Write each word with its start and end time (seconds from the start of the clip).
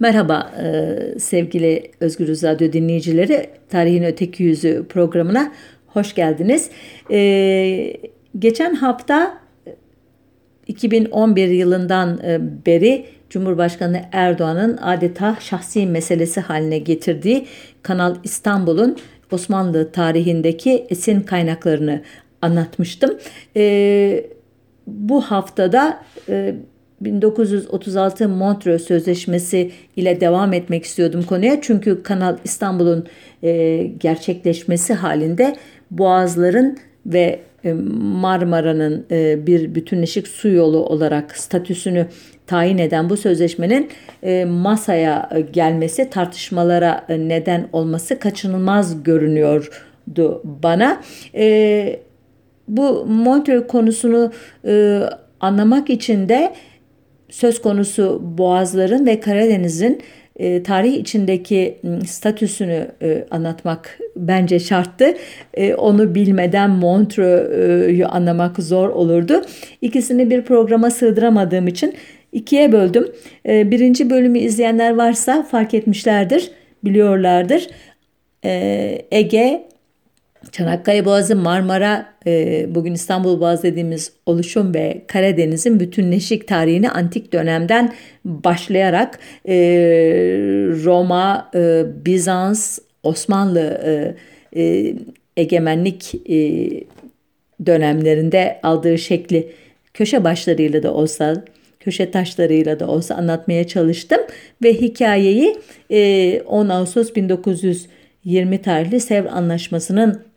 Merhaba 0.00 0.52
e, 0.62 1.18
sevgili 1.18 1.90
Özgür 2.00 2.28
Radyo 2.28 2.72
dinleyicileri. 2.72 3.50
Tarihin 3.68 4.02
Öteki 4.02 4.42
Yüzü 4.42 4.86
programına 4.88 5.52
hoş 5.86 6.14
geldiniz. 6.14 6.70
E, 7.10 7.96
geçen 8.38 8.74
hafta 8.74 9.38
2011 10.66 11.48
yılından 11.48 12.20
e, 12.24 12.40
beri 12.66 13.06
Cumhurbaşkanı 13.30 14.02
Erdoğan'ın 14.12 14.76
adeta 14.76 15.36
şahsi 15.40 15.86
meselesi 15.86 16.40
haline 16.40 16.78
getirdiği 16.78 17.46
Kanal 17.82 18.16
İstanbul'un 18.24 18.96
Osmanlı 19.32 19.92
tarihindeki 19.92 20.86
esin 20.90 21.20
kaynaklarını 21.20 22.02
anlatmıştım. 22.42 23.18
Bu 24.86 25.20
haftada 25.20 26.02
1936 27.00 28.28
Montreux 28.28 28.82
Sözleşmesi 28.82 29.70
ile 29.96 30.20
devam 30.20 30.52
etmek 30.52 30.84
istiyordum 30.84 31.22
konuya. 31.22 31.60
Çünkü 31.60 32.02
Kanal 32.02 32.36
İstanbul'un 32.44 33.06
e, 33.42 33.82
gerçekleşmesi 34.00 34.94
halinde 34.94 35.56
Boğazların 35.90 36.78
ve 37.06 37.40
e, 37.64 37.72
Marmara'nın 38.00 39.06
e, 39.10 39.46
bir 39.46 39.74
bütünleşik 39.74 40.28
su 40.28 40.48
yolu 40.48 40.84
olarak 40.84 41.36
statüsünü 41.36 42.06
tayin 42.46 42.78
eden 42.78 43.10
bu 43.10 43.16
sözleşmenin 43.16 43.88
e, 44.22 44.44
masaya 44.44 45.30
gelmesi, 45.52 46.10
tartışmalara 46.10 47.06
neden 47.08 47.68
olması 47.72 48.18
kaçınılmaz 48.18 49.02
görünüyordu 49.02 50.42
bana. 50.44 51.00
Bu 52.68 53.06
Montreux 53.06 53.66
konusunu 53.66 54.32
anlamak 55.40 55.90
için 55.90 56.28
de 56.28 56.52
söz 57.30 57.62
konusu 57.62 58.22
boğazların 58.38 59.06
ve 59.06 59.20
Karadeniz'in 59.20 60.02
e, 60.36 60.62
tarih 60.62 60.92
içindeki 60.92 61.78
statüsünü 62.06 62.88
e, 63.02 63.24
anlatmak 63.30 63.98
bence 64.16 64.58
şarttı. 64.58 65.14
E, 65.54 65.74
onu 65.74 66.14
bilmeden 66.14 66.70
Montreux'u 66.70 68.08
anlamak 68.08 68.58
zor 68.58 68.88
olurdu. 68.88 69.42
İkisini 69.82 70.30
bir 70.30 70.42
programa 70.42 70.90
sığdıramadığım 70.90 71.66
için 71.68 71.94
ikiye 72.32 72.72
böldüm. 72.72 73.08
E, 73.48 73.70
birinci 73.70 74.10
bölümü 74.10 74.38
izleyenler 74.38 74.94
varsa 74.94 75.42
fark 75.42 75.74
etmişlerdir, 75.74 76.50
biliyorlardır. 76.84 77.68
E, 78.44 79.06
Ege 79.10 79.68
Çanakkale 80.52 81.04
Boğazı, 81.04 81.36
Marmara, 81.36 82.06
e, 82.26 82.66
bugün 82.74 82.94
İstanbul 82.94 83.40
Boğazı 83.40 83.62
dediğimiz 83.62 84.12
oluşum 84.26 84.74
ve 84.74 85.02
Karadeniz'in 85.06 85.80
bütünleşik 85.80 86.48
tarihini 86.48 86.90
antik 86.90 87.32
dönemden 87.32 87.94
başlayarak 88.24 89.18
e, 89.48 89.54
Roma, 90.84 91.50
e, 91.54 91.84
Bizans, 92.04 92.78
Osmanlı 93.02 93.80
egemenlik 95.36 96.14
dönemlerinde 97.66 98.60
aldığı 98.62 98.98
şekli 98.98 99.52
köşe 99.94 100.24
başlarıyla 100.24 100.82
da 100.82 100.94
olsa 100.94 101.44
köşe 101.80 102.10
taşlarıyla 102.10 102.80
da 102.80 102.86
olsa 102.86 103.14
anlatmaya 103.14 103.66
çalıştım 103.66 104.18
ve 104.62 104.74
hikayeyi 104.74 105.56
10 106.46 106.68
Ağustos 106.68 107.14
1920 107.14 108.62
tarihli 108.62 109.00
Sevr 109.00 109.26
Anlaşması'nın 109.26 110.27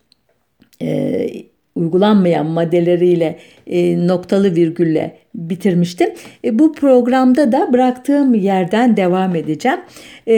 e, 0.81 1.27
uygulanmayan 1.75 2.45
maddeleriyle 2.45 3.39
e, 3.67 4.07
noktalı 4.07 4.55
virgülle 4.55 5.17
bitirmiştim. 5.35 6.09
E, 6.43 6.59
bu 6.59 6.73
programda 6.73 7.51
da 7.51 7.73
bıraktığım 7.73 8.33
yerden 8.33 8.97
devam 8.97 9.35
edeceğim. 9.35 9.79
E, 10.27 10.35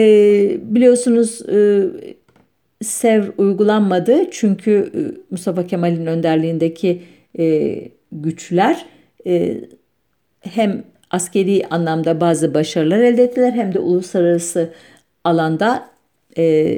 biliyorsunuz 0.62 1.42
e, 1.50 1.84
SEV 2.84 3.24
uygulanmadı 3.38 4.32
çünkü 4.32 4.92
e, 4.96 5.00
Mustafa 5.32 5.68
Kemal'in 5.68 6.06
önderliğindeki 6.06 7.02
e, 7.40 7.76
güçler 8.12 8.86
e, 9.28 9.62
hem 10.40 10.84
askeri 11.12 11.66
anlamda 11.70 12.22
bazı 12.22 12.54
başarılar 12.54 13.00
elde 13.00 13.24
ettiler 13.24 13.52
hem 13.52 13.74
de 13.74 13.80
uluslararası 13.80 14.74
alanda 15.24 15.90
e, 16.38 16.78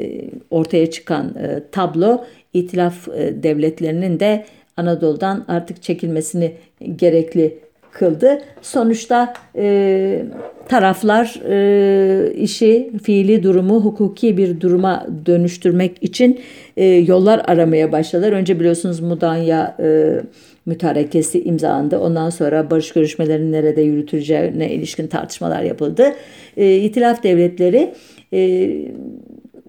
ortaya 0.50 0.92
çıkan 0.92 1.36
e, 1.36 1.64
tablo 1.72 2.26
itilaf 2.56 3.08
e, 3.08 3.44
devletlerinin 3.44 4.20
de 4.20 4.46
Anadolu'dan 4.78 5.46
artık 5.48 5.84
çekilmesini 5.84 6.52
gerekli 6.96 7.60
kıldı. 7.92 8.42
Sonuçta 8.62 9.34
e, 9.56 10.26
taraflar 10.68 11.42
e, 11.50 12.34
işi, 12.34 12.92
fiili 13.04 13.44
durumu 13.44 13.82
hukuki 13.82 14.38
bir 14.38 14.62
duruma 14.62 15.08
dönüştürmek 15.26 16.04
için 16.04 16.40
e, 16.78 16.86
yollar 16.86 17.42
aramaya 17.48 17.92
başladılar. 17.92 18.32
Önce 18.32 18.60
biliyorsunuz 18.60 19.00
Mudanya 19.00 19.78
e, 19.80 20.20
mütarekesi 20.66 21.44
imzalandı. 21.44 22.00
Ondan 22.00 22.30
sonra 22.30 22.70
barış 22.72 22.92
görüşmelerinin 22.92 23.52
nerede 23.52 23.82
yürütüleceğine 23.82 24.72
ilişkin 24.72 25.08
tartışmalar 25.08 25.64
yapıldı. 25.64 26.14
E, 26.58 26.76
İtilaf 26.76 27.24
devletleri 27.24 27.94
e, 28.34 28.70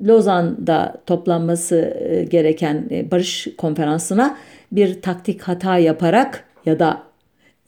Lozan'da 0.04 1.02
toplanması 1.06 1.96
e, 2.00 2.24
gereken 2.24 2.86
e, 2.90 3.10
barış 3.10 3.48
konferansına 3.58 4.36
bir 4.72 5.02
taktik 5.02 5.42
hata 5.42 5.78
yaparak 5.78 6.44
ya 6.66 6.78
da 6.78 7.02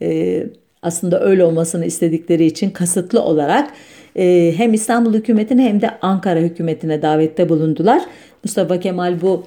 e, 0.02 0.46
aslında 0.82 1.20
öyle 1.20 1.44
olmasını 1.44 1.84
istedikleri 1.84 2.44
için 2.44 2.70
kasıtlı 2.70 3.22
olarak 3.22 3.70
e, 4.16 4.54
hem 4.56 4.74
İstanbul 4.74 5.14
hükümetine 5.14 5.64
hem 5.64 5.80
de 5.80 5.90
Ankara 6.02 6.40
hükümetine 6.40 7.02
davette 7.02 7.48
bulundular. 7.48 8.02
Mustafa 8.44 8.80
Kemal 8.80 9.20
bu 9.20 9.46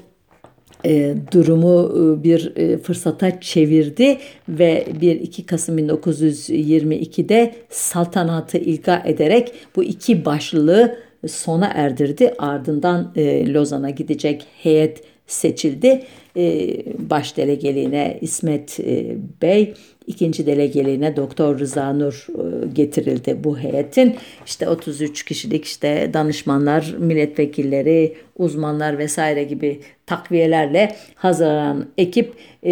e, 0.86 1.16
durumu 1.34 1.94
e, 1.96 2.24
bir 2.24 2.54
e, 2.56 2.78
fırsata 2.78 3.40
çevirdi 3.40 4.18
ve 4.50 4.86
1-2 5.02 5.46
Kasım 5.46 5.80
1922'de 5.80 7.56
saltanatı 7.70 8.58
ilga 8.58 9.04
ederek 9.06 9.54
bu 9.76 9.84
iki 9.84 10.26
başlılığı 10.26 10.98
sona 11.28 11.72
erdirdi. 11.76 12.34
Ardından 12.38 13.12
e, 13.16 13.54
Lozan'a 13.54 13.90
gidecek 13.90 14.46
heyet 14.64 15.04
seçildi. 15.28 16.04
E, 16.38 16.70
baş 17.10 17.38
delegeliğine 17.38 18.18
İsmet 18.22 18.80
e, 18.80 19.16
Bey, 19.42 19.74
ikinci 20.08 20.46
delegeliğine 20.46 21.16
Doktor 21.16 21.60
Rıza 21.60 21.94
Nur 21.94 22.28
e, 22.30 22.68
getirildi 22.74 23.38
bu 23.44 23.60
heyetin. 23.60 24.16
İşte 24.46 24.70
33 24.70 25.26
kişilik 25.26 25.66
işte 25.66 26.10
danışmanlar, 26.14 26.96
milletvekilleri, 27.00 28.16
uzmanlar 28.38 28.98
vesaire 28.98 29.44
gibi 29.44 29.80
takviyelerle 30.06 30.96
hazırlanan 31.16 31.88
ekip 31.98 32.34
e, 32.66 32.72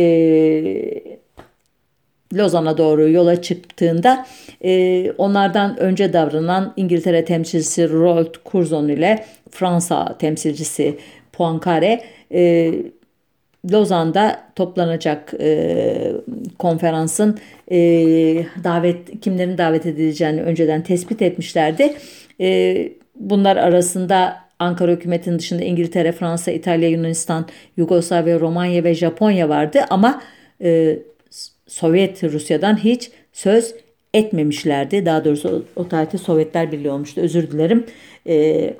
Lozan'a 2.33 2.77
doğru 2.77 3.09
yola 3.09 3.41
çıktığında 3.41 4.25
e, 4.63 5.11
onlardan 5.11 5.79
önce 5.79 6.13
davranan 6.13 6.73
İngiltere 6.77 7.25
temsilcisi 7.25 7.89
Roald 7.89 8.35
Curzon 8.51 8.87
ile 8.87 9.25
Fransa 9.51 10.17
temsilcisi 10.17 10.97
Poincaré 11.33 12.01
e, 12.33 12.73
Lozan'da 13.71 14.39
toplanacak 14.55 15.33
e, 15.39 16.11
konferansın 16.59 17.39
e, 17.71 17.77
davet 18.63 19.21
kimlerin 19.21 19.57
davet 19.57 19.85
edileceğini 19.85 20.41
önceden 20.41 20.83
tespit 20.83 21.21
etmişlerdi. 21.21 21.93
E, 22.41 22.89
bunlar 23.15 23.57
arasında 23.57 24.35
Ankara 24.59 24.91
hükümetinin 24.91 25.39
dışında 25.39 25.63
İngiltere, 25.63 26.11
Fransa, 26.11 26.51
İtalya, 26.51 26.89
Yunanistan, 26.89 27.45
Yugoslavya, 27.77 28.39
Romanya 28.39 28.83
ve 28.83 28.95
Japonya 28.95 29.49
vardı 29.49 29.79
ama 29.89 30.21
e, 30.61 30.99
Sovyet 31.69 32.23
Rusya'dan 32.23 32.83
hiç 32.83 33.11
söz 33.33 33.75
etmemişlerdi. 34.13 35.05
Daha 35.05 35.25
doğrusu 35.25 35.65
o, 35.75 35.81
o 35.81 35.87
tarihte 35.87 36.17
Sovyetler 36.17 36.71
Birliği 36.71 36.89
olmuştu. 36.89 37.21
Özür 37.21 37.51
dilerim. 37.51 37.85
E, 38.27 38.73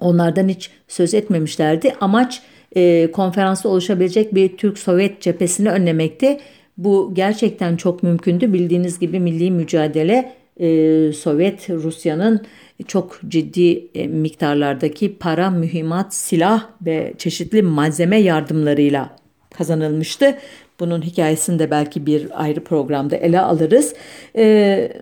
onlardan 0.00 0.48
hiç 0.48 0.70
söz 0.88 1.14
etmemişlerdi. 1.14 1.92
Amaç 2.00 2.42
e, 2.76 3.10
konferansta 3.12 3.68
oluşabilecek 3.68 4.34
bir 4.34 4.56
Türk-Sovyet 4.56 5.20
cephesini 5.20 5.70
önlemekti. 5.70 6.38
Bu 6.78 7.10
gerçekten 7.14 7.76
çok 7.76 8.02
mümkündü. 8.02 8.52
Bildiğiniz 8.52 8.98
gibi 8.98 9.20
milli 9.20 9.50
mücadele 9.50 10.32
e, 10.60 11.12
Sovyet 11.12 11.70
Rusya'nın 11.70 12.46
çok 12.86 13.20
ciddi 13.28 13.88
e, 13.94 14.06
miktarlardaki 14.06 15.18
para, 15.18 15.50
mühimmat, 15.50 16.14
silah 16.14 16.66
ve 16.82 17.14
çeşitli 17.18 17.62
malzeme 17.62 18.16
yardımlarıyla 18.20 19.16
kazanılmıştı. 19.54 20.38
Bunun 20.80 21.02
hikayesini 21.02 21.58
de 21.58 21.70
belki 21.70 22.06
bir 22.06 22.42
ayrı 22.42 22.64
programda 22.64 23.16
ele 23.16 23.40
alırız. 23.40 23.94
E, 24.36 24.92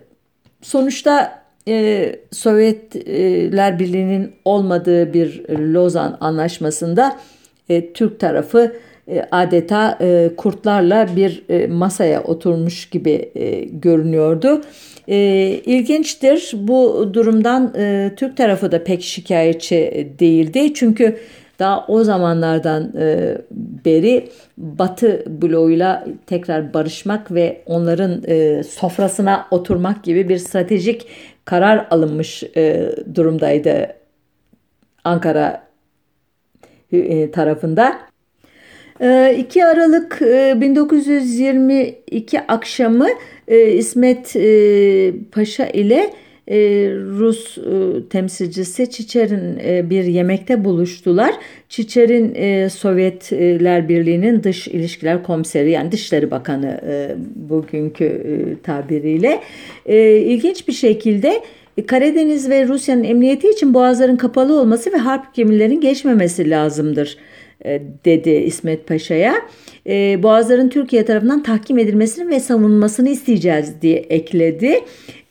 sonuçta 0.61 1.43
e, 1.67 2.15
Sovyetler 2.31 3.79
Birliği'nin 3.79 4.31
olmadığı 4.45 5.13
bir 5.13 5.49
Lozan 5.49 6.17
Anlaşması'nda 6.21 7.17
e, 7.69 7.93
Türk 7.93 8.19
tarafı 8.19 8.75
e, 9.07 9.21
adeta 9.31 9.97
e, 10.01 10.29
kurtlarla 10.37 11.07
bir 11.15 11.43
e, 11.49 11.67
masaya 11.67 12.23
oturmuş 12.23 12.89
gibi 12.89 13.31
e, 13.35 13.63
görünüyordu. 13.63 14.61
E, 15.07 15.17
ilginçtir 15.65 16.51
bu 16.53 17.09
durumdan 17.13 17.73
e, 17.77 18.11
Türk 18.17 18.37
tarafı 18.37 18.71
da 18.71 18.83
pek 18.83 19.03
şikayetçi 19.03 20.07
değildi. 20.19 20.73
Çünkü 20.73 21.17
daha 21.59 21.85
o 21.87 22.03
zamanlardan 22.03 22.93
e, 22.99 23.37
beri 23.85 24.29
Batı 24.57 25.23
bloğuyla 25.27 26.07
tekrar 26.25 26.73
barışmak 26.73 27.31
ve 27.31 27.61
onların 27.65 28.23
e, 28.27 28.63
sofrasına 28.63 29.47
oturmak 29.51 30.03
gibi 30.03 30.29
bir 30.29 30.37
stratejik 30.37 31.07
karar 31.45 31.87
alınmış 31.89 32.43
e, 32.55 32.91
durumdaydı 33.15 33.87
Ankara 35.03 35.67
e, 36.91 37.31
tarafında. 37.31 37.99
2 39.37 39.59
e, 39.59 39.63
Aralık 39.63 40.21
1922 40.21 42.37
e, 42.37 42.39
akşamı 42.47 43.07
İsmet 43.73 44.35
Paşa 45.31 45.65
ile 45.65 46.13
Rus 47.19 47.57
temsilcisi 48.09 48.89
Çiçer'in 48.89 49.59
bir 49.89 50.03
yemekte 50.03 50.65
buluştular. 50.65 51.33
Çiçer'in 51.69 52.67
Sovyetler 52.67 53.89
Birliği'nin 53.89 54.43
dış 54.43 54.67
ilişkiler 54.67 55.23
komiseri 55.23 55.71
yani 55.71 55.91
Dışişleri 55.91 56.31
Bakanı 56.31 56.81
bugünkü 57.35 58.23
tabiriyle 58.63 59.39
ilginç 60.25 60.67
bir 60.67 60.73
şekilde 60.73 61.41
Karadeniz 61.87 62.49
ve 62.49 62.67
Rusya'nın 62.67 63.03
emniyeti 63.03 63.49
için 63.49 63.73
boğazların 63.73 64.15
kapalı 64.15 64.59
olması 64.59 64.93
ve 64.93 64.97
harp 64.97 65.33
gemilerin 65.33 65.81
geçmemesi 65.81 66.49
lazımdır 66.49 67.17
e, 67.65 67.81
dedi 68.05 68.29
İsmet 68.29 68.87
Paşa'ya. 68.87 69.35
E, 69.87 70.23
boğazların 70.23 70.69
Türkiye 70.69 71.05
tarafından 71.05 71.43
tahkim 71.43 71.77
edilmesini 71.77 72.29
ve 72.29 72.39
savunmasını 72.39 73.09
isteyeceğiz 73.09 73.81
diye 73.81 73.97
ekledi. 73.97 74.79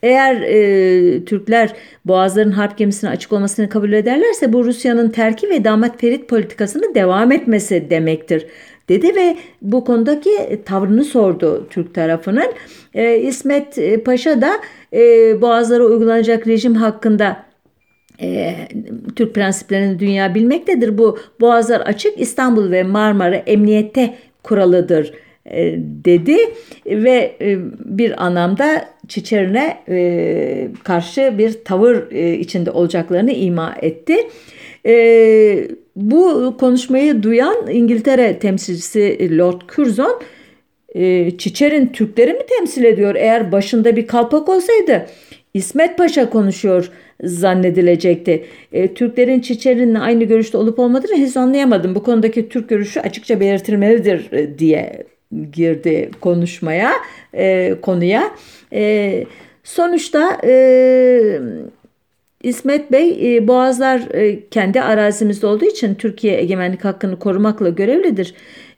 Eğer 0.03 0.41
e, 0.41 1.25
Türkler 1.25 1.73
Boğazların 2.05 2.51
harp 2.51 2.79
gemisine 2.79 3.11
açık 3.11 3.33
olmasını 3.33 3.69
kabul 3.69 3.93
ederlerse 3.93 4.53
bu 4.53 4.65
Rusya'nın 4.65 5.11
terki 5.11 5.51
ve 5.51 5.65
damat 5.65 6.01
Ferit 6.01 6.29
politikasını 6.29 6.95
devam 6.95 7.33
etmesi 7.33 7.91
demektir 7.91 8.47
dedi 8.89 9.17
ve 9.17 9.37
bu 9.63 9.85
konudaki 9.85 10.61
tavrını 10.65 11.05
sordu 11.05 11.67
Türk 11.71 11.95
tarafının. 11.95 12.53
E, 12.95 13.19
İsmet 13.19 13.79
Paşa 14.05 14.41
da 14.41 14.51
e, 14.93 15.01
Boğazlara 15.41 15.85
uygulanacak 15.85 16.47
rejim 16.47 16.75
hakkında 16.75 17.47
e, 18.21 18.55
Türk 19.17 19.35
prensiplerini 19.35 19.99
dünya 19.99 20.35
bilmektedir. 20.35 20.99
Bu 20.99 21.19
boğazlar 21.41 21.81
açık 21.81 22.21
İstanbul 22.21 22.71
ve 22.71 22.83
Marmara 22.83 23.37
emniyette 23.37 24.15
kuralıdır 24.47 25.13
e, 25.51 25.75
dedi 26.05 26.37
ve 26.87 27.37
e, 27.41 27.59
bir 27.85 28.25
anlamda 28.25 28.85
Çiçerine 29.09 29.77
e, 29.89 30.69
karşı 30.85 31.35
bir 31.39 31.65
tavır 31.65 32.11
içinde 32.39 32.71
olacaklarını 32.71 33.33
ima 33.33 33.77
etti. 33.83 34.17
Bu 35.97 36.57
konuşmayı 36.61 37.23
duyan 37.23 37.67
İngiltere 37.71 38.39
temsilcisi 38.39 39.39
Lord 39.39 39.61
Curzon 39.77 40.21
Çiçer'in 41.39 41.87
Türkleri 41.87 42.33
mi 42.33 42.47
temsil 42.59 42.85
ediyor? 42.85 43.15
Eğer 43.15 43.53
başında 43.53 43.97
bir 43.97 44.07
kalpak 44.07 44.49
olsaydı 44.49 45.07
İsmet 45.55 45.99
Paşa 45.99 46.31
konuşuyor 46.31 46.91
zannedilecekti. 47.23 48.45
E, 48.73 48.95
Türklerin 48.95 49.41
Çiçer'in 49.41 49.95
aynı 49.95 50.25
görüşte 50.25 50.59
olup 50.59 50.79
olmadığını 50.79 51.17
henüz 51.17 51.37
anlayamadım. 51.37 51.95
Bu 51.95 52.03
konudaki 52.03 52.49
Türk 52.49 52.69
görüşü 52.69 53.01
açıkça 53.01 53.41
belirtilmelidir 53.41 54.33
e, 54.33 54.59
diye 54.59 55.05
girdi 55.53 56.11
konuşmaya, 56.21 56.93
e, 57.35 57.75
konuya. 57.83 58.31
E, 58.73 59.25
sonuçta 59.65 60.41
e, 60.45 61.41
İsmet 62.43 62.93
Bey 62.93 63.37
e, 63.37 63.49
Boğazlar 63.49 64.15
e, 64.15 64.49
kendi 64.51 64.81
arazimizde 64.81 65.47
olduğu 65.47 65.65
için 65.65 65.95
Türkiye 65.95 66.41
egemenlik 66.41 66.85
hakkını 66.85 67.19
korumakla 67.19 67.69
görevlidir. 67.69 68.35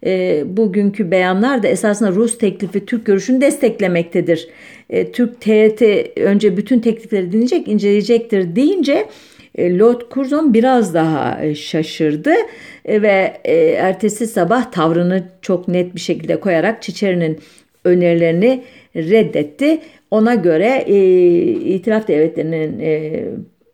E, 0.06 0.43
bugünkü 0.46 1.10
beyanlar 1.10 1.62
da 1.62 1.69
esasında 1.69 2.12
Rus 2.12 2.38
teklifi 2.38 2.87
Türk 2.87 3.06
görüşünü 3.06 3.40
desteklemektedir. 3.40 4.49
Türk 5.12 5.40
TRT 5.40 5.82
önce 6.16 6.56
bütün 6.56 6.81
teklifleri 6.81 7.32
dinleyecek, 7.32 7.69
inceleyecektir 7.69 8.56
deyince 8.56 9.06
Lord 9.58 10.00
Curzon 10.10 10.55
biraz 10.55 10.94
daha 10.94 11.55
şaşırdı 11.55 12.32
ve 12.87 13.40
ertesi 13.78 14.26
sabah 14.26 14.72
tavrını 14.72 15.28
çok 15.43 15.69
net 15.69 15.94
bir 15.94 16.00
şekilde 16.00 16.40
koyarak 16.40 16.82
Çiçeri'nin 16.82 17.38
önerilerini 17.84 18.64
reddetti. 18.96 19.81
Ona 20.11 20.35
göre 20.35 20.85
e, 20.87 20.96
itiraf 21.50 22.08
devletlerinin 22.08 22.79
e, 22.81 23.25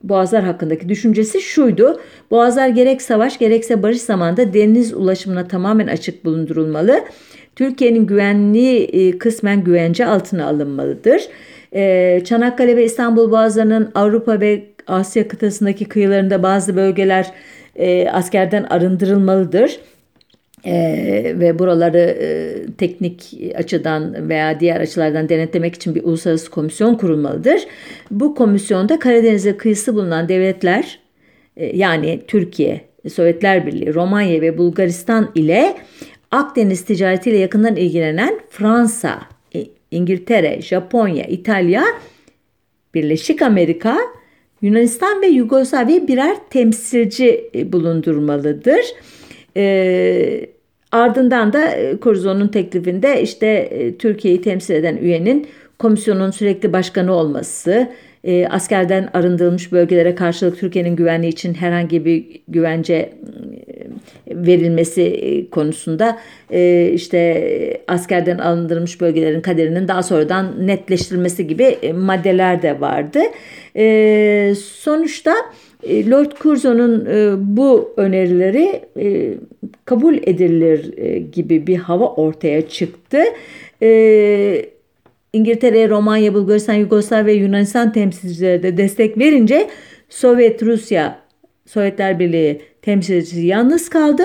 Boğazlar 0.03 0.45
hakkındaki 0.45 0.89
düşüncesi 0.89 1.41
şuydu. 1.41 2.01
Boğazlar 2.31 2.69
gerek 2.69 3.03
savaş 3.03 3.39
gerekse 3.39 3.83
barış 3.83 4.01
zamanında 4.01 4.55
deniz 4.55 4.95
ulaşımına 4.95 5.49
tamamen 5.49 5.87
açık 5.87 6.25
bulundurulmalı. 6.25 7.01
Türkiye'nin 7.57 8.07
güvenliği 8.07 8.85
e, 8.85 9.19
kısmen 9.19 9.65
güvence 9.65 10.07
altına 10.07 10.47
alınmalıdır. 10.47 11.23
E, 11.75 12.21
Çanakkale 12.25 12.77
ve 12.77 12.85
İstanbul 12.85 13.31
Boğazları'nın 13.31 13.91
Avrupa 13.95 14.41
ve 14.41 14.63
Asya 14.87 15.29
kıtasındaki 15.29 15.85
kıyılarında 15.85 16.43
bazı 16.43 16.77
bölgeler 16.77 17.27
e, 17.77 18.09
askerden 18.09 18.63
arındırılmalıdır. 18.65 19.81
Ee, 20.67 21.35
ve 21.41 21.59
buraları 21.59 21.99
e, 21.99 22.57
teknik 22.79 23.35
açıdan 23.55 24.29
veya 24.29 24.61
diğer 24.61 24.81
açılardan 24.81 25.29
denetlemek 25.29 25.75
için 25.75 25.95
bir 25.95 26.05
uluslararası 26.05 26.51
komisyon 26.51 26.95
kurulmalıdır. 26.95 27.61
Bu 28.11 28.35
komisyonda 28.35 28.99
Karadeniz'e 28.99 29.57
kıyısı 29.57 29.95
bulunan 29.95 30.29
devletler 30.29 30.99
e, 31.57 31.77
yani 31.77 32.21
Türkiye, 32.29 32.81
Sovyetler 33.13 33.67
Birliği, 33.67 33.95
Romanya 33.95 34.41
ve 34.41 34.59
Bulgaristan 34.59 35.31
ile 35.35 35.77
Akdeniz 36.31 36.85
ticaretiyle 36.85 37.39
yakından 37.39 37.77
ilgilenen 37.77 38.41
Fransa, 38.51 39.21
İngiltere, 39.91 40.63
Japonya, 40.63 41.25
İtalya, 41.25 41.85
Birleşik 42.95 43.43
Amerika, 43.43 43.99
Yunanistan 44.63 45.23
ve 45.23 45.27
Yugoslavya 45.27 46.09
birer 46.09 46.37
temsilci 46.51 47.51
bulundurmalıdır. 47.73 48.81
Ee, 49.57 50.54
ardından 50.95 51.53
da 51.53 51.77
e, 51.77 51.97
Curzon'un 52.03 52.49
teklifinde 52.49 53.23
işte 53.23 53.47
e, 53.47 53.97
Türkiye'yi 53.97 54.43
temsil 54.43 54.75
eden 54.75 54.97
üyenin 54.97 55.47
komisyonun 55.79 56.31
sürekli 56.31 56.73
başkanı 56.73 57.13
olması, 57.13 57.89
e, 58.25 58.47
askerden 58.47 59.09
arındırılmış 59.15 59.73
bölgelere 59.73 60.15
karşılık 60.15 60.59
Türkiye'nin 60.59 60.97
güvenliği 60.97 61.33
için 61.33 61.55
herhangi 61.55 62.05
bir 62.05 62.25
güvence 62.49 63.13
verilmesi 64.29 65.47
konusunda 65.51 66.19
işte 66.95 67.81
askerden 67.89 68.39
arındırılmış 68.39 69.01
bölgelerin 69.01 69.41
kaderinin 69.41 69.89
daha 69.89 70.03
sonradan 70.03 70.67
netleştirilmesi 70.67 71.47
gibi 71.47 71.93
maddeler 71.93 72.63
de 72.63 72.81
vardı. 72.81 73.21
Sonuçta 74.61 75.35
e, 75.87 76.11
Lord 76.11 76.33
Curzon'un 76.41 77.07
e, 77.07 77.33
bu 77.57 77.93
önerileri 77.97 78.81
e, 78.99 79.35
kabul 79.85 80.15
edilir 80.15 80.93
gibi 81.33 81.67
bir 81.67 81.77
hava 81.77 82.07
ortaya 82.07 82.69
çıktı. 82.69 83.19
İngiltere, 85.33 85.89
Romanya, 85.89 86.35
Bulgaristan, 86.35 86.75
Yugoslavya 86.75 87.27
ve 87.27 87.33
Yunanistan 87.33 87.93
temsilcileri 87.93 88.63
de 88.63 88.77
destek 88.77 89.19
verince 89.19 89.69
Sovyet 90.09 90.63
Rusya, 90.63 91.19
Sovyetler 91.67 92.19
Birliği 92.19 92.61
temsilcisi 92.83 93.47
yalnız 93.47 93.89
kaldı. 93.89 94.23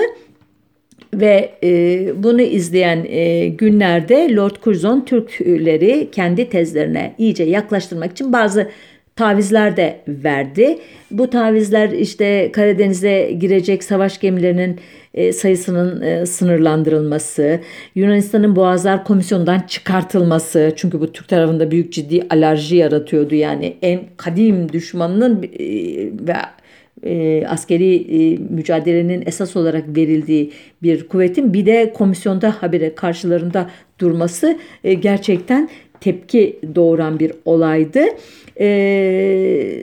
Ve 1.14 1.50
e, 1.62 2.22
bunu 2.22 2.40
izleyen 2.40 3.06
e, 3.08 3.48
günlerde 3.48 4.34
Lord 4.34 4.56
Curzon 4.64 5.00
Türkleri 5.00 6.08
kendi 6.12 6.48
tezlerine 6.48 7.14
iyice 7.18 7.44
yaklaştırmak 7.44 8.12
için 8.12 8.32
bazı 8.32 8.70
tavizler 9.20 9.76
de 9.76 10.00
verdi. 10.08 10.78
Bu 11.10 11.30
tavizler 11.30 11.90
işte 11.90 12.52
Karadeniz'e 12.52 13.32
girecek 13.40 13.84
savaş 13.84 14.20
gemilerinin 14.20 14.80
e, 15.14 15.32
sayısının 15.32 16.02
e, 16.02 16.26
sınırlandırılması, 16.26 17.60
Yunanistan'ın 17.94 18.56
Boğazlar 18.56 19.04
Komisyonu'ndan 19.04 19.60
çıkartılması 19.60 20.72
çünkü 20.76 21.00
bu 21.00 21.12
Türk 21.12 21.28
tarafında 21.28 21.70
büyük 21.70 21.92
ciddi 21.92 22.26
alerji 22.30 22.76
yaratıyordu 22.76 23.34
yani 23.34 23.76
en 23.82 24.00
kadim 24.16 24.72
düşmanının 24.72 25.42
e, 25.42 25.66
ve 26.26 26.34
askeri 27.46 27.94
e, 27.96 28.36
mücadelenin 28.36 29.22
esas 29.26 29.56
olarak 29.56 29.96
verildiği 29.96 30.52
bir 30.82 31.08
kuvvetin 31.08 31.52
bir 31.52 31.66
de 31.66 31.92
komisyonda 31.92 32.54
habire 32.60 32.94
karşılarında 32.94 33.70
durması 33.98 34.58
gerçekten 35.00 35.68
tepki 36.00 36.60
doğuran 36.74 37.18
bir 37.18 37.32
olaydı. 37.44 38.00
E, 38.60 39.82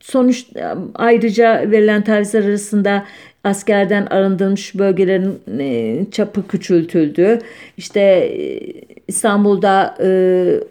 sonuç 0.00 0.46
ayrıca 0.94 1.70
verilen 1.70 2.04
tavizler 2.04 2.44
arasında 2.44 3.04
askerden 3.44 4.06
arındırılmış 4.06 4.78
bölgelerin 4.78 5.40
e, 5.58 6.04
çapı 6.10 6.48
küçültüldü. 6.48 7.38
İşte 7.76 8.00
e, 8.00 8.60
İstanbul'da 9.08 9.96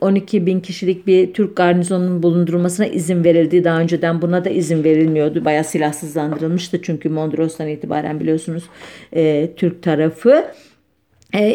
12 0.02 0.46
bin 0.46 0.60
kişilik 0.60 1.08
bir 1.08 1.34
Türk 1.34 1.56
garnizonunun 1.56 2.24
bulundurulmasına 2.24 2.86
izin 2.86 3.24
verildi. 3.24 3.64
Daha 3.64 3.80
önceden 3.80 4.22
buna 4.22 4.46
da 4.46 4.50
izin 4.50 4.84
verilmiyordu. 4.84 5.46
Bayağı 5.46 5.64
silahsızlandırılmıştı 5.64 6.82
çünkü 6.82 7.10
Mondros'tan 7.10 7.68
itibaren 7.68 8.20
biliyorsunuz 8.20 8.64
Türk 9.56 9.84
tarafı. 9.84 10.46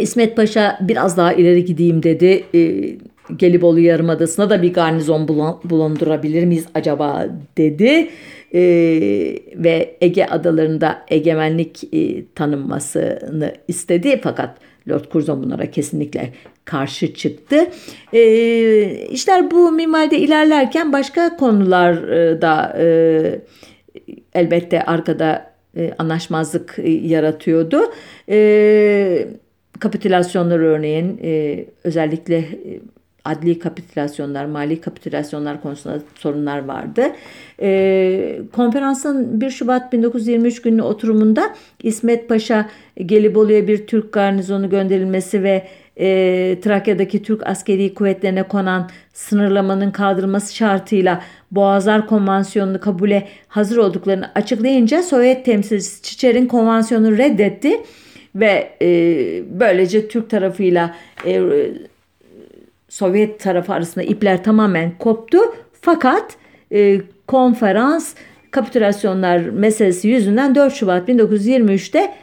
İsmet 0.00 0.36
Paşa 0.36 0.78
biraz 0.80 1.16
daha 1.16 1.32
ileri 1.32 1.64
gideyim 1.64 2.02
dedi. 2.02 2.44
Gelibolu 3.36 3.80
Yarımadası'na 3.80 4.50
da 4.50 4.62
bir 4.62 4.72
garnizon 4.72 5.28
bulundurabilir 5.64 6.44
miyiz 6.44 6.66
acaba 6.74 7.26
dedi. 7.56 8.10
Ee, 8.54 8.60
ve 9.56 9.96
Ege 10.00 10.24
adalarında 10.24 11.04
egemenlik 11.08 11.94
e, 11.94 12.24
tanınmasını 12.34 13.54
istedi 13.68 14.20
fakat 14.22 14.58
Lord 14.88 15.04
Curzon 15.12 15.42
bunlara 15.42 15.70
kesinlikle 15.70 16.32
karşı 16.64 17.14
çıktı. 17.14 17.66
Ee, 18.12 19.06
işler 19.10 19.50
bu 19.50 19.72
minvalde 19.72 20.18
ilerlerken 20.18 20.92
başka 20.92 21.36
konular 21.36 22.08
e, 22.08 22.38
e, 22.78 23.40
elbette 24.34 24.82
arkada 24.82 25.54
e, 25.76 25.94
anlaşmazlık 25.98 26.74
e, 26.78 26.90
yaratıyordu. 26.90 27.80
E, 28.28 29.28
kapitülasyonlar 29.80 30.58
örneğin 30.58 31.20
e, 31.22 31.64
özellikle 31.84 32.36
e, 32.36 32.80
adli 33.24 33.58
kapitülasyonlar, 33.58 34.44
mali 34.44 34.80
kapitülasyonlar 34.80 35.62
konusunda 35.62 35.98
sorunlar 36.14 36.64
vardı. 36.64 37.02
E, 37.62 38.40
konferansın 38.52 39.40
1 39.40 39.50
Şubat 39.50 39.92
1923 39.92 40.62
günü 40.62 40.82
oturumunda 40.82 41.54
İsmet 41.82 42.28
Paşa 42.28 42.68
Gelibolu'ya 43.06 43.68
bir 43.68 43.86
Türk 43.86 44.12
garnizonu 44.12 44.70
gönderilmesi 44.70 45.42
ve 45.42 45.66
e, 45.96 46.06
Trakya'daki 46.60 47.22
Türk 47.22 47.46
askeri 47.46 47.94
kuvvetlerine 47.94 48.42
konan 48.42 48.90
sınırlamanın 49.12 49.90
kaldırılması 49.90 50.54
şartıyla 50.54 51.22
Boğazlar 51.50 52.06
Konvansiyonu'nu 52.06 52.80
kabule 52.80 53.28
hazır 53.48 53.76
olduklarını 53.76 54.30
açıklayınca 54.34 55.02
Sovyet 55.02 55.44
temsilcisi 55.44 56.02
Çiçer'in 56.02 56.46
konvansiyonu 56.46 57.18
reddetti 57.18 57.80
ve 58.34 58.76
e, 58.82 58.88
böylece 59.60 60.08
Türk 60.08 60.30
tarafıyla 60.30 60.94
e, 61.26 61.42
Sovyet 62.94 63.40
tarafı 63.40 63.72
arasında 63.72 64.04
ipler 64.04 64.44
tamamen 64.44 64.98
koptu. 64.98 65.38
Fakat 65.80 66.36
e, 66.72 67.00
konferans 67.26 68.14
kapitülasyonlar 68.50 69.38
meselesi 69.38 70.08
yüzünden 70.08 70.54
4 70.54 70.74
Şubat 70.74 71.08
1923'te 71.08 72.14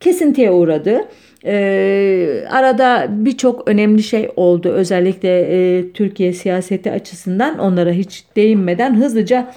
kesintiye 0.00 0.50
uğradı. 0.50 1.08
E, 1.44 2.44
arada 2.50 3.06
birçok 3.10 3.68
önemli 3.68 4.02
şey 4.02 4.30
oldu. 4.36 4.68
Özellikle 4.68 5.40
e, 5.40 5.90
Türkiye 5.92 6.32
siyaseti 6.32 6.92
açısından 6.92 7.58
onlara 7.58 7.90
hiç 7.90 8.24
değinmeden 8.36 8.96
hızlıca 8.96 9.52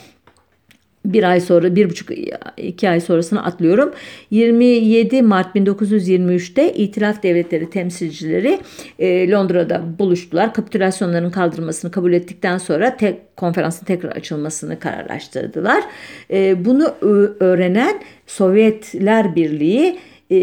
bir 1.05 1.23
ay 1.23 1.41
sonra, 1.41 1.75
bir 1.75 1.89
buçuk 1.89 2.09
iki 2.57 2.89
ay 2.89 3.01
sonrasını 3.01 3.45
atlıyorum. 3.45 3.93
27 4.31 5.21
Mart 5.21 5.55
1923'te 5.55 6.73
İtilaf 6.73 7.23
Devletleri 7.23 7.69
temsilcileri 7.69 8.59
e, 8.99 9.31
Londra'da 9.31 9.83
buluştular. 9.99 10.53
Kapitülasyonların 10.53 11.29
kaldırılmasını 11.29 11.91
kabul 11.91 12.13
ettikten 12.13 12.57
sonra 12.57 12.97
tek, 12.97 13.37
konferansın 13.37 13.85
tekrar 13.85 14.11
açılmasını 14.11 14.79
kararlaştırdılar. 14.79 15.83
E, 16.31 16.65
bunu 16.65 16.95
öğrenen 17.39 18.01
Sovyetler 18.27 19.35
Birliği 19.35 19.99
e, 20.31 20.37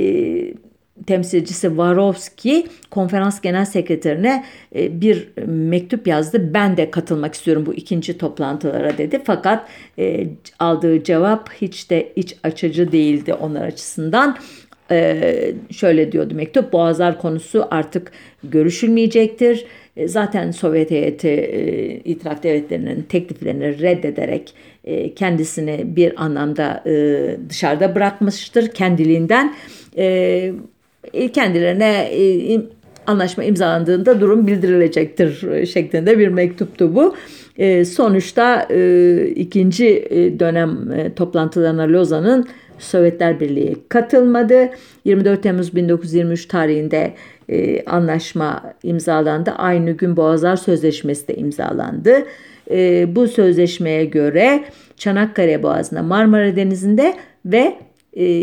temsilcisi 1.07 1.79
Varovski 1.79 2.67
konferans 2.91 3.41
genel 3.41 3.65
sekreterine 3.65 4.45
e, 4.75 5.01
bir 5.01 5.29
mektup 5.47 6.07
yazdı. 6.07 6.55
Ben 6.55 6.77
de 6.77 6.91
katılmak 6.91 7.35
istiyorum 7.35 7.67
bu 7.67 7.75
ikinci 7.75 8.19
toplantılara 8.19 8.99
dedi. 8.99 9.21
Fakat 9.25 9.69
e, 9.99 10.27
aldığı 10.59 11.05
cevap 11.05 11.53
hiç 11.53 11.91
de 11.91 12.13
iç 12.17 12.37
açıcı 12.43 12.93
değildi 12.93 13.35
onlar 13.35 13.65
açısından. 13.65 14.37
E, 14.91 15.55
şöyle 15.71 16.13
diyordu 16.13 16.35
mektup 16.35 16.73
Boğazlar 16.73 17.19
konusu 17.19 17.69
artık 17.71 18.13
görüşülmeyecektir. 18.45 19.65
Zaten 20.07 20.51
Sovyet 20.51 20.91
heyeti 20.91 22.03
itiraf 22.05 22.43
devletlerinin 22.43 23.03
tekliflerini 23.03 23.81
reddederek 23.81 24.55
kendisini 25.17 25.97
bir 25.97 26.25
anlamda 26.25 26.85
dışarıda 27.49 27.95
bırakmıştır 27.95 28.69
kendiliğinden. 28.69 29.55
E, 31.13 31.33
kendilerine 31.33 32.09
e, 32.13 32.61
anlaşma 33.07 33.45
imzalandığında 33.45 34.21
durum 34.21 34.47
bildirilecektir 34.47 35.43
e, 35.43 35.67
şeklinde 35.67 36.19
bir 36.19 36.29
mektuptu 36.29 36.95
bu. 36.95 37.15
Sonuçta 37.85 38.63
ikinci 39.35 40.09
dönem 40.39 40.79
toplantılarına 41.17 41.83
Lozan'ın 41.83 42.49
Sovyetler 42.79 43.41
Birliği 43.41 43.77
katılmadı. 43.89 44.69
24 45.05 45.43
Temmuz 45.43 45.77
1923 45.77 46.47
tarihinde 46.47 47.15
anlaşma 47.87 48.75
imzalandı. 48.83 49.51
Aynı 49.51 49.91
gün 49.91 50.17
Boğazlar 50.17 50.57
Sözleşmesi 50.57 51.29
de 51.29 51.35
imzalandı. 51.35 52.27
bu 53.17 53.29
sözleşmeye 53.29 54.05
göre 54.05 54.65
Çanakkale 54.97 55.63
Boğazı'nda 55.63 56.03
Marmara 56.03 56.57
Denizi'nde 56.57 57.15
ve 57.45 57.75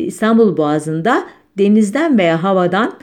İstanbul 0.03 0.57
Boğazı'nda 0.57 1.23
denizden 1.57 2.17
veya 2.17 2.43
havadan 2.43 2.99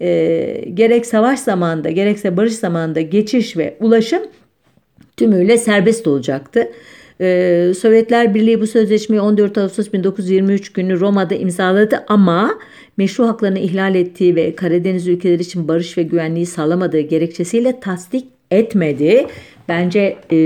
e, 0.00 0.64
gerek 0.74 1.06
savaş 1.06 1.40
zamanında 1.40 1.90
gerekse 1.90 2.36
barış 2.36 2.54
zamanında 2.54 3.00
geçiş 3.00 3.56
ve 3.56 3.76
ulaşım 3.80 4.22
tümüyle 5.16 5.58
serbest 5.58 6.06
olacaktı. 6.06 6.68
Ee, 7.20 7.72
Sovyetler 7.78 8.34
Birliği 8.34 8.60
bu 8.60 8.66
sözleşmeyi 8.66 9.20
14 9.20 9.58
Ağustos 9.58 9.92
1923 9.92 10.72
günü 10.72 11.00
Roma'da 11.00 11.34
imzaladı 11.34 12.04
ama 12.08 12.58
meşru 12.96 13.26
haklarını 13.26 13.58
ihlal 13.58 13.94
ettiği 13.94 14.36
ve 14.36 14.54
Karadeniz 14.54 15.08
ülkeleri 15.08 15.42
için 15.42 15.68
barış 15.68 15.98
ve 15.98 16.02
güvenliği 16.02 16.46
sağlamadığı 16.46 17.00
gerekçesiyle 17.00 17.80
tasdik 17.80 18.24
etmedi. 18.50 19.26
Bence 19.68 20.16
e, 20.32 20.36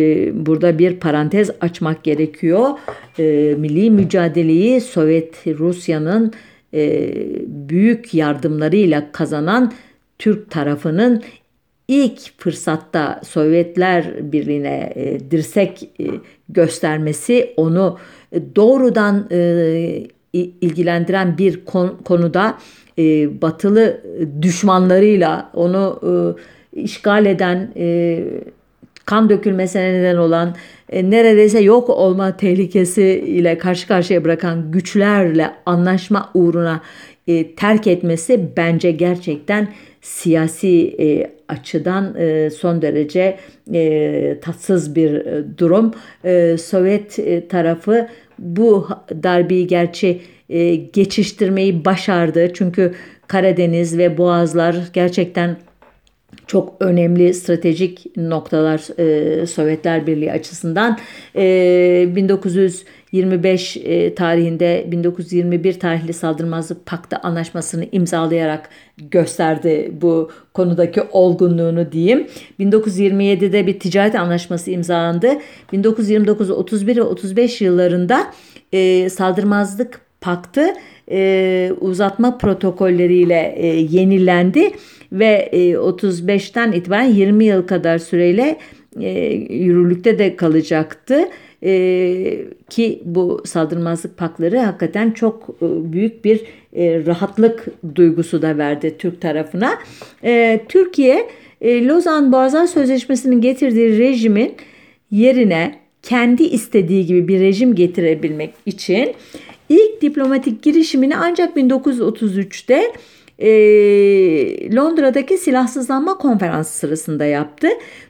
burada 0.46 0.78
bir 0.78 0.96
parantez 0.96 1.50
açmak 1.60 2.04
gerekiyor. 2.04 2.70
E, 3.18 3.54
milli 3.58 3.90
mücadeleyi 3.90 4.80
Sovyet 4.80 5.46
Rusya'nın 5.46 6.32
e, 6.75 7.12
büyük 7.46 8.14
yardımlarıyla 8.14 9.12
kazanan 9.12 9.73
Türk 10.18 10.50
tarafının 10.50 11.23
ilk 11.88 12.40
fırsatta 12.40 13.20
Sovyetler 13.25 14.32
Birliği'ne 14.32 14.92
e, 14.94 15.30
dirsek 15.30 15.90
e, 16.00 16.04
göstermesi 16.49 17.54
onu 17.56 17.99
doğrudan 18.56 19.28
ilgilendiren 20.32 21.38
bir 21.38 21.64
konuda 22.04 22.58
batılı 23.42 24.02
düşmanlarıyla 24.42 25.50
onu 25.54 26.00
işgal 26.73 27.26
eden 27.26 27.73
kan 29.06 29.30
dökülmesine 29.30 29.92
neden 29.92 30.16
olan 30.16 30.54
e, 30.88 31.10
neredeyse 31.10 31.60
yok 31.60 31.90
olma 31.90 32.36
tehlikesi 32.36 33.04
ile 33.26 33.58
karşı 33.58 33.88
karşıya 33.88 34.25
bırakan 34.25 34.72
güçlerle 34.72 35.50
anlaşma 35.66 36.30
uğruna 36.34 36.80
e, 37.26 37.54
terk 37.54 37.86
etmesi 37.86 38.50
bence 38.56 38.90
gerçekten 38.90 39.68
siyasi 40.00 40.96
e, 41.00 41.30
açıdan 41.48 42.14
e, 42.18 42.50
son 42.50 42.82
derece 42.82 43.38
e, 43.75 44.38
tatsız 44.42 44.94
bir 44.96 45.14
e, 45.14 45.58
durum. 45.58 45.94
E, 46.25 46.56
Sovyet 46.58 47.18
e, 47.18 47.48
tarafı 47.48 48.08
bu 48.38 48.88
darbeyi 49.22 49.66
gerçi 49.66 50.20
e, 50.48 50.75
geçiştirmeyi 50.75 51.84
başardı. 51.84 52.52
Çünkü 52.54 52.94
Karadeniz 53.26 53.98
ve 53.98 54.18
Boğazlar 54.18 54.76
gerçekten 54.92 55.56
çok 56.47 56.76
önemli 56.80 57.35
stratejik 57.35 58.16
noktalar 58.16 58.99
e, 58.99 59.47
Sovyetler 59.47 60.06
Birliği 60.06 60.33
açısından. 60.33 60.99
E, 61.37 62.09
1925 62.16 63.76
e, 63.76 64.14
tarihinde 64.14 64.87
1921 64.88 65.80
tarihli 65.80 66.12
saldırmazlık 66.12 66.87
paktı 66.87 67.16
anlaşmasını 67.16 67.87
imzalayarak 67.92 68.68
gösterdi 68.99 69.92
bu 70.00 70.30
konudaki 70.54 71.02
olgunluğunu 71.12 71.92
diyeyim. 71.92 72.26
1927'de 72.61 73.66
bir 73.66 73.80
ticaret 73.80 74.14
anlaşması 74.14 74.71
imzalandı. 74.71 75.28
1929, 75.73 76.50
31 76.50 76.97
ve 76.97 77.02
35 77.02 77.61
yıllarında 77.61 78.33
e, 78.73 79.11
saldırmazlık 79.11 80.00
paktı 80.21 80.66
e, 81.11 81.73
uzatma 81.80 82.38
protokolleriyle 82.38 83.54
e, 83.56 83.66
yenilendi 83.66 84.73
ve 85.12 85.48
e, 85.52 85.72
35'ten 85.72 86.72
itibaren 86.72 87.14
20 87.14 87.44
yıl 87.44 87.66
kadar 87.66 87.98
süreyle 87.98 88.58
e, 89.00 89.34
yürürlükte 89.50 90.18
de 90.18 90.36
kalacaktı. 90.36 91.28
e, 91.62 92.38
ki 92.70 93.02
bu 93.04 93.42
saldırmazlık 93.44 94.16
pakları 94.16 94.58
hakikaten 94.58 95.10
çok 95.10 95.48
e, 95.62 95.92
büyük 95.92 96.25
bir 96.25 96.40
e, 96.76 97.06
rahatlık 97.06 97.66
duygusu 97.94 98.42
da 98.42 98.58
verdi 98.58 98.94
Türk 98.98 99.20
tarafına. 99.20 99.78
E, 100.25 100.60
Türkiye 100.68 101.26
e, 101.60 101.86
Lozan 101.86 102.32
Boğazlar 102.32 102.66
Sözleşmesi'nin 102.66 103.40
getirdiği 103.40 103.98
rejimin 103.98 104.54
yerine 105.10 105.75
kendi 106.02 106.42
istediği 106.42 107.06
gibi 107.06 107.28
bir 107.28 107.40
rejim 107.40 107.75
getirebilmek 107.75 108.50
için 108.66 109.14
ilk 109.68 110.02
diplomatik 110.02 110.62
girişimini 110.62 111.16
ancak 111.16 111.56
1933'te 111.56 112.92
e, 113.38 113.49
Londra'daki 114.76 115.38
silahsızlanma 115.38 116.19
konferansı 116.19 116.78
sırasında 116.78 117.25
yaptı. 117.25 117.69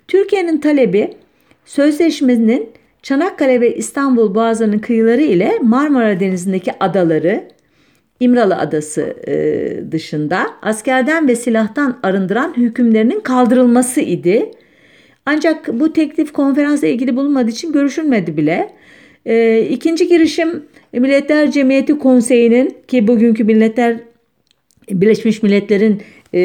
Türkiye'nin 0.08 0.58
talebi 0.58 1.10
sözleşmenin 1.64 2.68
Çanakkale 3.02 3.60
ve 3.60 3.76
İstanbul 3.76 4.34
Boğazı'nın 4.34 4.78
kıyıları 4.78 5.22
ile 5.22 5.58
Marmara 5.62 6.20
Denizi'ndeki 6.20 6.72
adaları 6.80 7.48
İmralı 8.20 8.56
Adası 8.56 9.16
e, 9.26 9.92
dışında 9.92 10.46
askerden 10.62 11.28
ve 11.28 11.36
silahtan 11.36 11.98
arındıran 12.02 12.56
hükümlerinin 12.56 13.20
kaldırılması 13.20 14.00
idi. 14.00 14.50
Ancak 15.26 15.80
bu 15.80 15.92
teklif 15.92 16.32
konferansla 16.32 16.86
ilgili 16.86 17.16
bulunmadığı 17.16 17.50
için 17.50 17.72
görüşülmedi 17.72 18.36
bile. 18.36 18.70
E, 19.26 19.60
ikinci 19.60 20.08
girişim 20.08 20.62
Milletler 20.92 21.50
Cemiyeti 21.50 21.98
Konseyi'nin 21.98 22.76
ki 22.88 23.08
bugünkü 23.08 23.44
Milletler 23.44 23.96
Birleşmiş 24.90 25.42
Milletler'in 25.42 26.02
e, 26.34 26.40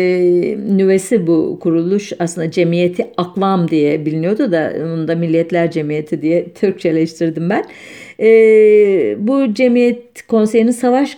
nüvesi 0.69 1.27
bu 1.27 1.59
kuruluş 1.61 2.13
aslında 2.19 2.51
cemiyeti 2.51 3.07
akvam 3.17 3.67
diye 3.67 4.05
biliniyordu 4.05 4.51
da 4.51 4.73
onu 4.83 5.07
da 5.07 5.15
Milletler 5.15 5.71
Cemiyeti 5.71 6.21
diye 6.21 6.53
Türkçeleştirdim 6.53 7.49
ben. 7.49 7.65
E, 8.19 8.27
bu 9.19 9.53
cemiyet 9.53 10.27
konseyinin 10.27 10.71
savaş 10.71 11.17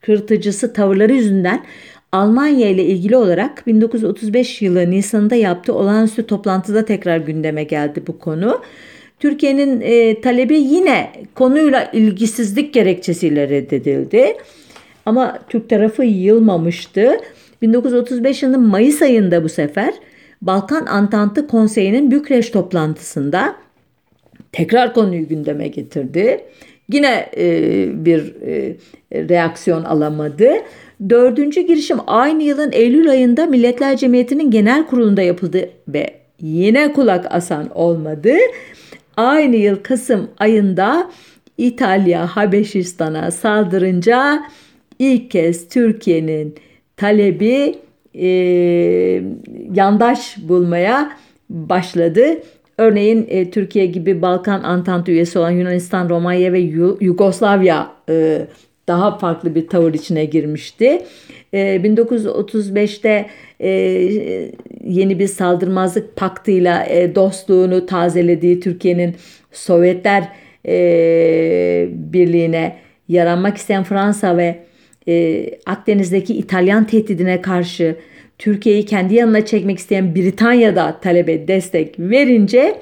kırtıcısı 0.00 0.72
tavırları 0.72 1.12
yüzünden 1.12 1.64
Almanya 2.12 2.68
ile 2.68 2.84
ilgili 2.84 3.16
olarak 3.16 3.66
1935 3.66 4.62
yılı 4.62 4.90
Nisan'da 4.90 5.34
yaptığı 5.34 5.74
olağanüstü 5.74 6.26
toplantıda 6.26 6.84
tekrar 6.84 7.18
gündeme 7.18 7.64
geldi 7.64 8.02
bu 8.06 8.18
konu. 8.18 8.62
Türkiye'nin 9.20 9.80
e, 9.80 10.20
talebi 10.20 10.58
yine 10.58 11.12
konuyla 11.34 11.90
ilgisizlik 11.92 12.74
gerekçesiyle 12.74 13.48
reddedildi. 13.48 14.36
Ama 15.08 15.38
Türk 15.48 15.68
tarafı 15.68 16.04
yılmamıştı. 16.04 17.20
1935 17.62 18.42
yılının 18.42 18.60
Mayıs 18.60 19.02
ayında 19.02 19.44
bu 19.44 19.48
sefer 19.48 19.94
Balkan 20.42 20.86
Antantı 20.86 21.46
Konseyi'nin 21.46 22.10
Bükreş 22.10 22.50
toplantısında 22.50 23.56
tekrar 24.52 24.94
konuyu 24.94 25.28
gündeme 25.28 25.68
getirdi. 25.68 26.40
Yine 26.92 27.30
e, 27.36 27.46
bir 28.04 28.34
e, 28.46 28.76
reaksiyon 29.12 29.84
alamadı. 29.84 30.50
Dördüncü 31.08 31.60
girişim 31.60 31.98
aynı 32.06 32.42
yılın 32.42 32.72
Eylül 32.72 33.10
ayında 33.10 33.46
Milletler 33.46 33.96
Cemiyeti'nin 33.96 34.50
genel 34.50 34.86
kurulunda 34.86 35.22
yapıldı 35.22 35.70
ve 35.88 36.14
yine 36.40 36.92
kulak 36.92 37.26
asan 37.30 37.70
olmadı. 37.74 38.32
Aynı 39.16 39.56
yıl 39.56 39.76
Kasım 39.82 40.30
ayında 40.38 41.10
İtalya 41.58 42.26
Habeşistan'a 42.26 43.30
saldırınca 43.30 44.42
ilk 44.98 45.30
kez 45.30 45.68
Türkiye'nin 45.68 46.54
talebi 46.96 47.74
e, 48.14 48.28
yandaş 49.74 50.36
bulmaya 50.48 51.12
başladı. 51.50 52.22
Örneğin 52.78 53.26
e, 53.28 53.50
Türkiye 53.50 53.86
gibi 53.86 54.22
Balkan 54.22 54.62
Antantı 54.62 55.10
üyesi 55.10 55.38
olan 55.38 55.50
Yunanistan, 55.50 56.08
Romanya 56.08 56.52
ve 56.52 56.58
Yugoslavya 57.00 57.92
e, 58.08 58.46
daha 58.88 59.18
farklı 59.18 59.54
bir 59.54 59.68
tavır 59.68 59.94
içine 59.94 60.24
girmişti. 60.24 61.02
E, 61.52 61.58
1935'te 61.76 63.26
e, 63.60 63.70
yeni 64.84 65.18
bir 65.18 65.26
saldırmazlık 65.26 66.16
paktıyla 66.16 66.84
e, 66.84 67.14
dostluğunu 67.14 67.86
tazelediği 67.86 68.60
Türkiye'nin 68.60 69.16
Sovyetler 69.52 70.28
e, 70.66 71.88
Birliği'ne 71.92 72.76
yaranmak 73.08 73.56
isteyen 73.56 73.84
Fransa 73.84 74.36
ve 74.36 74.67
e, 75.08 75.46
Akdeniz'deki 75.66 76.34
İtalyan 76.34 76.86
tehdidine 76.86 77.40
karşı 77.40 77.96
Türkiye'yi 78.38 78.84
kendi 78.86 79.14
yanına 79.14 79.46
çekmek 79.46 79.78
isteyen 79.78 80.14
Britanya'da 80.14 81.00
talebe 81.00 81.48
destek 81.48 82.00
verince 82.00 82.74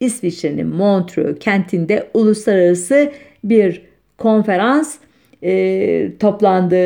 İsviçre'nin 0.00 0.66
Montreux 0.66 1.38
kentinde 1.38 2.08
uluslararası 2.14 3.12
bir 3.44 3.82
konferans 4.18 4.98
e, 5.42 6.10
toplandı. 6.20 6.78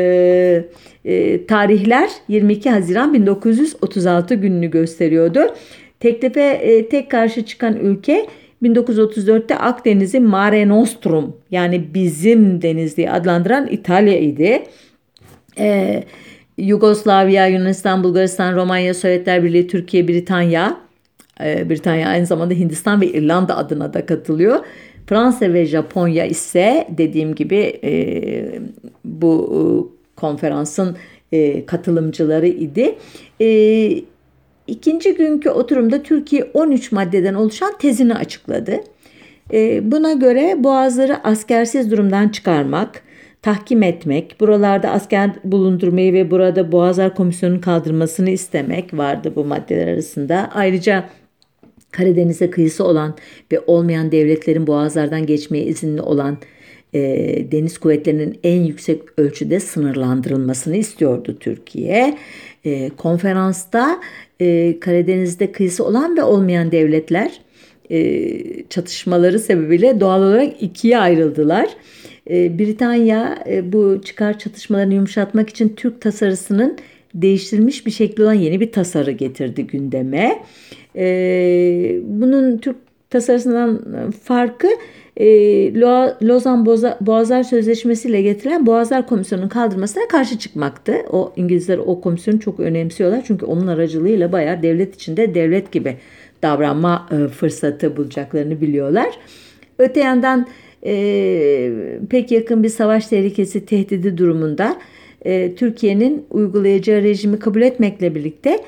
E, 1.05 1.45
tarihler 1.45 2.09
22 2.27 2.69
Haziran 2.69 3.13
1936 3.13 4.35
gününü 4.35 4.71
gösteriyordu. 4.71 5.39
Teklife 5.99 6.41
e, 6.41 6.89
tek 6.89 7.11
karşı 7.11 7.45
çıkan 7.45 7.77
ülke 7.77 8.25
1934'te 8.63 9.57
Akdeniz'i 9.57 10.19
Mare 10.19 10.67
Nostrum 10.67 11.37
yani 11.51 11.93
bizim 11.93 12.61
deniz 12.61 12.97
diye 12.97 13.11
adlandıran 13.11 13.67
İtalya 13.67 14.19
idi. 14.19 14.63
Ee, 15.59 16.03
Yugoslavya, 16.57 17.47
Yunanistan, 17.47 18.03
Bulgaristan, 18.03 18.55
Romanya, 18.55 18.93
Sovyetler 18.93 19.43
Birliği, 19.43 19.67
Türkiye, 19.67 20.07
Britanya. 20.07 20.77
Ee, 21.41 21.69
Britanya 21.69 22.09
aynı 22.09 22.25
zamanda 22.25 22.53
Hindistan 22.53 23.01
ve 23.01 23.07
İrlanda 23.07 23.57
adına 23.57 23.93
da 23.93 24.05
katılıyor. 24.05 24.59
Fransa 25.07 25.53
ve 25.53 25.65
Japonya 25.65 26.25
ise 26.25 26.87
dediğim 26.97 27.35
gibi 27.35 27.79
e, 27.83 27.91
bu 29.05 29.33
e, 29.53 29.61
konferansın 30.15 30.97
e, 31.31 31.65
katılımcıları 31.65 32.47
idi. 32.47 32.95
E, 33.41 33.45
İkinci 34.67 35.15
günkü 35.15 35.49
oturumda 35.49 36.03
Türkiye 36.03 36.43
13 36.53 36.91
maddeden 36.91 37.33
oluşan 37.33 37.77
tezini 37.77 38.15
açıkladı. 38.15 38.79
Ee, 39.53 39.91
buna 39.91 40.13
göre 40.13 40.55
boğazları 40.63 41.23
askersiz 41.23 41.91
durumdan 41.91 42.29
çıkarmak, 42.29 43.03
tahkim 43.41 43.83
etmek, 43.83 44.35
buralarda 44.39 44.89
asker 44.89 45.31
bulundurmayı 45.43 46.13
ve 46.13 46.31
burada 46.31 46.71
Boğazlar 46.71 47.15
Komisyonu'nun 47.15 47.59
kaldırmasını 47.59 48.29
istemek 48.29 48.93
vardı 48.93 49.33
bu 49.35 49.45
maddeler 49.45 49.87
arasında. 49.87 50.49
Ayrıca 50.53 51.09
Karadeniz'e 51.91 52.49
kıyısı 52.49 52.83
olan 52.83 53.15
ve 53.51 53.59
olmayan 53.67 54.11
devletlerin 54.11 54.67
boğazlardan 54.67 55.25
geçmeye 55.25 55.65
izinli 55.65 56.01
olan 56.01 56.37
e, 56.93 57.01
deniz 57.51 57.77
kuvvetlerinin 57.77 58.39
en 58.43 58.61
yüksek 58.63 59.01
ölçüde 59.17 59.59
sınırlandırılmasını 59.59 60.75
istiyordu 60.75 61.37
Türkiye. 61.39 62.17
E, 62.65 62.89
konferansta 62.89 63.99
e, 64.43 64.79
Karadeniz'de 64.79 65.51
kıyısı 65.51 65.85
olan 65.85 66.17
ve 66.17 66.23
olmayan 66.23 66.71
devletler 66.71 67.31
e, 67.91 68.29
çatışmaları 68.69 69.39
sebebiyle 69.39 69.99
doğal 69.99 70.21
olarak 70.21 70.63
ikiye 70.63 70.97
ayrıldılar. 70.97 71.69
E, 72.29 72.59
Britanya 72.59 73.43
e, 73.49 73.73
bu 73.73 74.01
çıkar 74.05 74.39
çatışmalarını 74.39 74.93
yumuşatmak 74.93 75.49
için 75.49 75.69
Türk 75.69 76.01
tasarısının 76.01 76.77
değiştirilmiş 77.15 77.85
bir 77.85 77.91
şekli 77.91 78.23
olan 78.23 78.33
yeni 78.33 78.59
bir 78.59 78.71
tasarı 78.71 79.11
getirdi 79.11 79.67
gündeme. 79.67 80.43
E, 80.95 81.05
bunun 82.03 82.57
Türk 82.57 82.75
tasarısından 83.09 84.11
farkı 84.23 84.67
e, 85.17 85.25
Lozan 86.23 86.65
Boğazlar 87.01 87.43
Sözleşmesi 87.43 88.09
ile 88.09 88.21
getirilen 88.21 88.65
Boğazlar 88.65 89.07
Komisyonu'nun 89.07 89.49
kaldırmasına 89.49 90.07
karşı 90.07 90.39
çıkmaktı. 90.39 90.95
O 91.11 91.33
İngilizler 91.35 91.77
o 91.77 92.01
komisyonu 92.01 92.39
çok 92.39 92.59
önemsiyorlar 92.59 93.23
çünkü 93.27 93.45
onun 93.45 93.67
aracılığıyla 93.67 94.31
bayağı 94.31 94.63
devlet 94.63 94.95
içinde 94.95 95.35
devlet 95.35 95.71
gibi 95.71 95.97
davranma 96.43 97.09
e, 97.11 97.27
fırsatı 97.27 97.97
bulacaklarını 97.97 98.61
biliyorlar. 98.61 99.09
Öte 99.79 99.99
yandan 99.99 100.47
e, 100.85 101.71
pek 102.09 102.31
yakın 102.31 102.63
bir 102.63 102.69
savaş 102.69 103.07
tehlikesi 103.07 103.65
tehdidi 103.65 104.17
durumunda 104.17 104.77
e, 105.25 105.55
Türkiye'nin 105.55 106.25
uygulayacağı 106.31 107.03
rejimi 107.03 107.39
kabul 107.39 107.61
etmekle 107.61 108.15
birlikte 108.15 108.59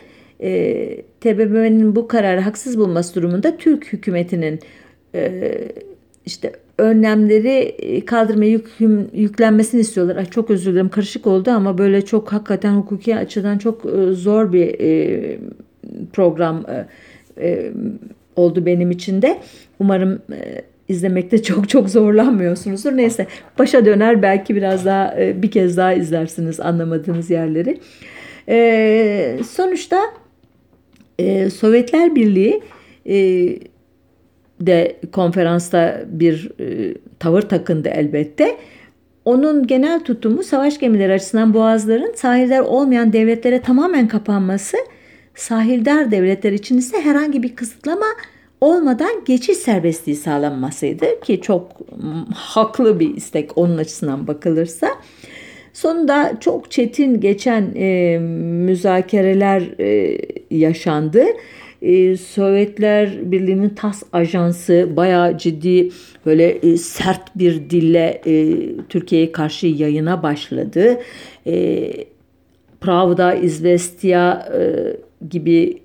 e, 0.41 1.01
TBMM'nin 1.21 1.95
bu 1.95 2.07
kararı 2.07 2.41
haksız 2.41 2.79
bulması 2.79 3.15
durumunda 3.15 3.57
Türk 3.57 3.93
hükümetinin 3.93 4.59
e, 5.15 5.51
işte 6.25 6.53
önlemleri 6.77 7.49
e, 7.79 8.05
kaldırmaya 8.05 8.51
yük, 8.51 8.67
yüklenmesini 9.13 9.81
istiyorlar. 9.81 10.15
Ay 10.15 10.25
çok 10.25 10.49
özür 10.49 10.71
dilerim 10.71 10.89
karışık 10.89 11.27
oldu 11.27 11.51
ama 11.51 11.77
böyle 11.77 12.05
çok 12.05 12.33
hakikaten 12.33 12.73
hukuki 12.73 13.15
açıdan 13.15 13.57
çok 13.57 13.85
e, 13.85 14.11
zor 14.11 14.53
bir 14.53 14.79
e, 14.79 15.39
program 16.13 16.63
oldu 18.35 18.65
benim 18.65 18.91
için 18.91 19.21
de. 19.21 19.39
Umarım 19.79 20.21
izlemekte 20.87 21.43
çok 21.43 21.69
çok 21.69 21.89
zorlanmıyorsunuzdur. 21.89 22.97
Neyse 22.97 23.27
başa 23.59 23.85
döner 23.85 24.21
belki 24.21 24.55
biraz 24.55 24.85
daha 24.85 25.17
bir 25.17 25.51
kez 25.51 25.77
daha 25.77 25.93
izlersiniz 25.93 26.59
anlamadığınız 26.59 27.29
yerleri. 27.29 27.79
Sonuçta 29.43 29.99
Sovyetler 31.49 32.15
Birliği 32.15 32.61
de 34.61 34.95
konferansta 35.11 36.03
bir 36.07 36.51
e, 36.59 36.93
tavır 37.19 37.41
takındı 37.41 37.89
elbette. 37.89 38.57
Onun 39.25 39.67
genel 39.67 40.03
tutumu 40.03 40.43
savaş 40.43 40.79
gemileri 40.79 41.13
açısından 41.13 41.53
boğazların 41.53 42.13
sahiller 42.15 42.59
olmayan 42.59 43.13
devletlere 43.13 43.61
tamamen 43.61 44.07
kapanması, 44.07 44.77
sahildar 45.35 46.11
devletler 46.11 46.51
için 46.51 46.77
ise 46.77 47.01
herhangi 47.01 47.43
bir 47.43 47.55
kısıtlama 47.55 48.05
olmadan 48.61 49.25
geçiş 49.25 49.57
serbestliği 49.57 50.15
sağlanmasıydı 50.15 51.19
ki 51.21 51.41
çok 51.41 51.71
haklı 52.33 52.99
bir 52.99 53.15
istek 53.15 53.57
onun 53.57 53.77
açısından 53.77 54.27
bakılırsa. 54.27 54.87
Sonunda 55.73 56.37
çok 56.39 56.71
çetin 56.71 57.19
geçen 57.19 57.75
e, 57.75 58.19
müzakereler 58.65 59.79
e, 59.79 60.17
yaşandı. 60.51 61.25
E, 61.85 62.17
Sovyetler 62.17 63.31
Birliği'nin 63.31 63.69
TAS 63.69 64.03
ajansı 64.13 64.89
bayağı 64.95 65.37
ciddi 65.37 65.89
böyle 66.25 66.49
e, 66.49 66.77
sert 66.77 67.37
bir 67.37 67.69
dille 67.69 68.21
e, 68.25 68.53
Türkiye'ye 68.89 69.31
karşı 69.31 69.67
yayına 69.67 70.23
başladı. 70.23 70.99
E, 71.47 71.91
Pravda, 72.81 73.35
İzvestia 73.35 74.49
e, 74.53 74.61
gibi 75.29 75.77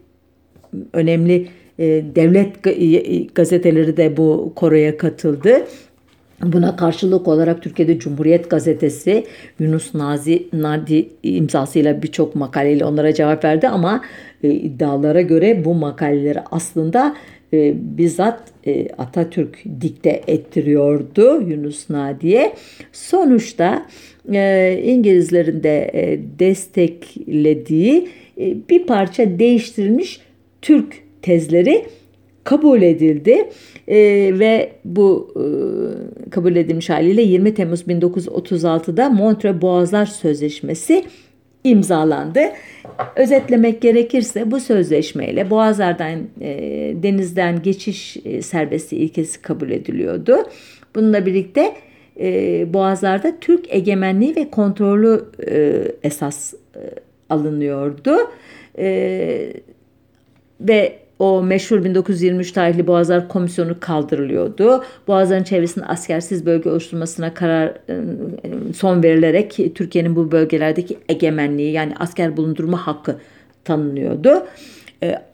önemli 0.93 1.47
devlet 2.15 2.63
gazeteleri 3.35 3.97
de 3.97 4.17
bu 4.17 4.53
koroya 4.57 4.97
katıldı. 4.97 5.67
Buna 6.43 6.77
karşılık 6.77 7.29
olarak 7.29 7.63
Türkiye'de 7.63 7.99
Cumhuriyet 7.99 8.51
Gazetesi 8.51 9.27
Yunus 9.59 9.95
Nazi 9.95 10.49
Nadi 10.53 11.09
imzasıyla 11.23 12.03
birçok 12.03 12.35
makaleyle 12.35 12.85
onlara 12.85 13.15
cevap 13.15 13.45
verdi 13.45 13.69
ama 13.69 14.03
e, 14.43 14.51
iddialara 14.51 15.21
göre 15.21 15.65
bu 15.65 15.75
makaleleri 15.75 16.39
aslında 16.51 17.17
e, 17.53 17.75
bizzat 17.99 18.43
e, 18.67 18.89
Atatürk 18.89 19.65
dikte 19.81 20.23
ettiriyordu 20.27 21.43
Yunus 21.43 21.91
Nadi'ye. 21.91 22.55
Sonuçta 22.93 23.87
e, 24.33 24.81
İngilizlerin 24.85 25.63
de 25.63 25.91
e, 25.95 26.21
desteklediği 26.39 28.09
e, 28.41 28.57
bir 28.69 28.87
parça 28.87 29.39
değiştirilmiş 29.39 30.21
Türk 30.63 30.95
tezleri 31.23 31.87
kabul 32.45 32.83
edildi 32.83 33.49
e, 33.89 33.99
ve 34.39 34.73
bu 34.85 35.35
e, 35.37 36.31
kabul 36.31 36.57
edilmiş 36.57 36.91
haliyle 36.91 37.23
20 37.23 37.55
Temmuz 37.55 37.83
1936'da 37.83 39.11
Montreux 39.11 39.63
Boğazlar 39.63 40.07
Sözleşmesi 40.07 41.05
imzalandı. 41.65 42.41
Özetlemek 43.17 43.83
gerekirse 43.83 44.51
bu 44.51 44.61
sözleşmeyle 44.61 45.51
Boğazlardan 45.51 46.19
e, 46.41 46.51
denizden 47.03 47.63
geçiş 47.63 48.17
e, 48.25 48.43
serbestliği 48.43 49.03
ilkesi 49.03 49.43
kabul 49.43 49.71
ediliyordu. 49.71 50.37
Bununla 50.95 51.27
birlikte 51.27 51.75
e, 52.21 52.67
Boğazlarda 52.73 53.33
Türk 53.41 53.75
egemenliği 53.75 54.37
ve 54.37 54.51
kontrolü 54.51 55.25
e, 55.47 55.83
esas 56.03 56.55
e, 56.55 56.81
alınıyordu. 57.31 58.17
E, 58.79 59.53
ve 60.61 60.99
o 61.21 61.43
meşhur 61.43 61.85
1923 61.85 62.53
tarihli 62.53 62.87
Boğazlar 62.87 63.29
Komisyonu 63.29 63.81
kaldırılıyordu. 63.81 64.85
Boğazların 65.09 65.43
çevresinde 65.43 65.85
askersiz 65.85 66.47
bölge 66.47 66.71
oluşturmasına 66.71 67.35
karar 67.35 67.75
ıı, 67.89 68.75
son 68.75 69.03
verilerek 69.03 69.59
Türkiye'nin 69.75 70.17
bu 70.17 70.33
bölgelerdeki 70.33 70.99
egemenliği 71.09 71.73
yani 71.73 71.95
asker 71.99 72.37
bulundurma 72.37 72.87
hakkı 72.87 73.17
tanınıyordu. 73.65 74.47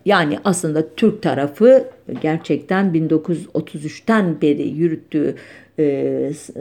Yani 0.05 0.39
aslında 0.45 0.95
Türk 0.95 1.23
tarafı 1.23 1.85
gerçekten 2.23 2.87
1933'ten 2.87 4.41
beri 4.43 4.69
yürüttüğü 4.69 5.35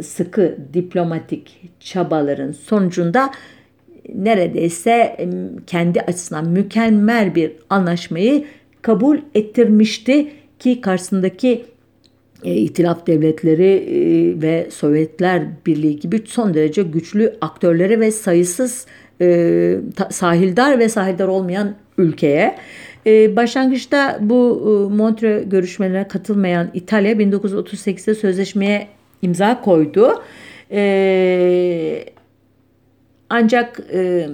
sıkı 0.01 0.57
diplomatik 0.73 1.61
çabaların 1.79 2.51
sonucunda 2.51 3.31
neredeyse 4.15 5.27
kendi 5.67 6.01
açısından 6.01 6.49
mükemmel 6.49 7.35
bir 7.35 7.51
anlaşmayı 7.69 8.45
kabul 8.85 9.17
ettirmişti 9.35 10.27
ki 10.59 10.81
karşısındaki 10.81 11.65
e, 12.43 12.53
İtilaf 12.53 13.07
devletleri 13.07 13.63
e, 13.65 14.41
ve 14.41 14.67
Sovyetler 14.71 15.43
Birliği 15.65 15.99
gibi 15.99 16.21
son 16.25 16.53
derece 16.53 16.83
güçlü 16.83 17.33
aktörlere 17.41 17.99
ve 17.99 18.11
sayısız 18.11 18.85
e, 19.21 19.77
sahildar 20.09 20.79
ve 20.79 20.89
sahildar 20.89 21.27
olmayan 21.27 21.75
ülkeye. 21.97 22.55
E, 23.05 23.35
başlangıçta 23.35 24.17
bu 24.21 24.61
e, 24.91 24.95
Montreux 24.95 25.49
görüşmelerine 25.49 26.07
katılmayan 26.07 26.69
İtalya 26.73 27.13
1938'de 27.13 28.15
sözleşmeye 28.15 28.87
imza 29.21 29.61
koydu. 29.61 30.23
E, 30.71 32.05
ancak 33.29 33.79
e, 33.93 34.27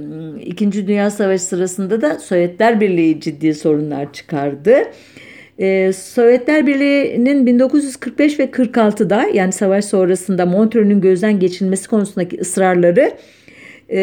İkinci 0.46 0.88
Dünya 0.88 1.12
Savaşı 1.12 1.44
sırasında 1.44 2.02
da 2.02 2.20
Sovyetler 2.20 2.82
Birliği 2.82 3.22
ciddi 3.22 3.54
sorunlar 3.54 4.14
çıkardı. 4.14 4.76
E, 5.60 5.94
Sovyetler 5.94 6.68
Birliği'nin 6.68 7.46
1945 7.46 8.40
ve 8.40 8.46
46'da 8.46 9.26
yani 9.34 9.52
savaş 9.52 9.86
sonrasında 9.86 10.46
Montreux'ün 10.46 11.02
gözden 11.02 11.40
geçirilmesi 11.40 11.90
konusundaki 11.90 12.38
ısrarları 12.42 13.12
e, 13.92 14.00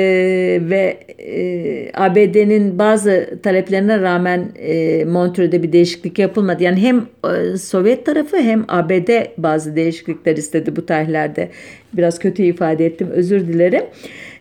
ve 0.62 0.98
e, 1.18 1.90
ABD'nin 1.94 2.78
bazı 2.78 3.38
taleplerine 3.42 4.00
rağmen 4.00 4.52
e, 4.58 5.04
Montreux'de 5.04 5.62
bir 5.62 5.72
değişiklik 5.72 6.18
yapılmadı. 6.18 6.62
Yani 6.62 6.80
hem 6.80 7.06
e, 7.34 7.56
Sovyet 7.56 8.06
tarafı 8.06 8.36
hem 8.36 8.64
ABD 8.68 9.08
bazı 9.38 9.76
değişiklikler 9.76 10.36
istedi 10.36 10.76
bu 10.76 10.86
tarihlerde. 10.86 11.48
Biraz 11.92 12.18
kötü 12.18 12.42
ifade 12.42 12.86
ettim 12.86 13.08
özür 13.10 13.48
dilerim. 13.48 13.82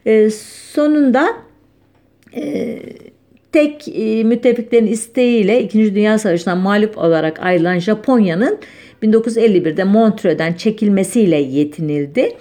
E, 0.05 0.29
sonunda 0.73 1.27
e, 2.36 2.79
tek 3.51 3.88
e, 3.88 4.23
müttefiklerin 4.23 4.88
isteğiyle 4.88 5.63
2. 5.63 5.95
Dünya 5.95 6.19
Savaşı'ndan 6.19 6.57
mağlup 6.57 6.97
olarak 6.97 7.39
ayrılan 7.39 7.79
Japonya'nın 7.79 8.57
1951'de 9.03 9.83
Montreux'den 9.83 10.53
çekilmesiyle 10.53 11.36
yetinildi. 11.36 12.21
E, 12.21 12.36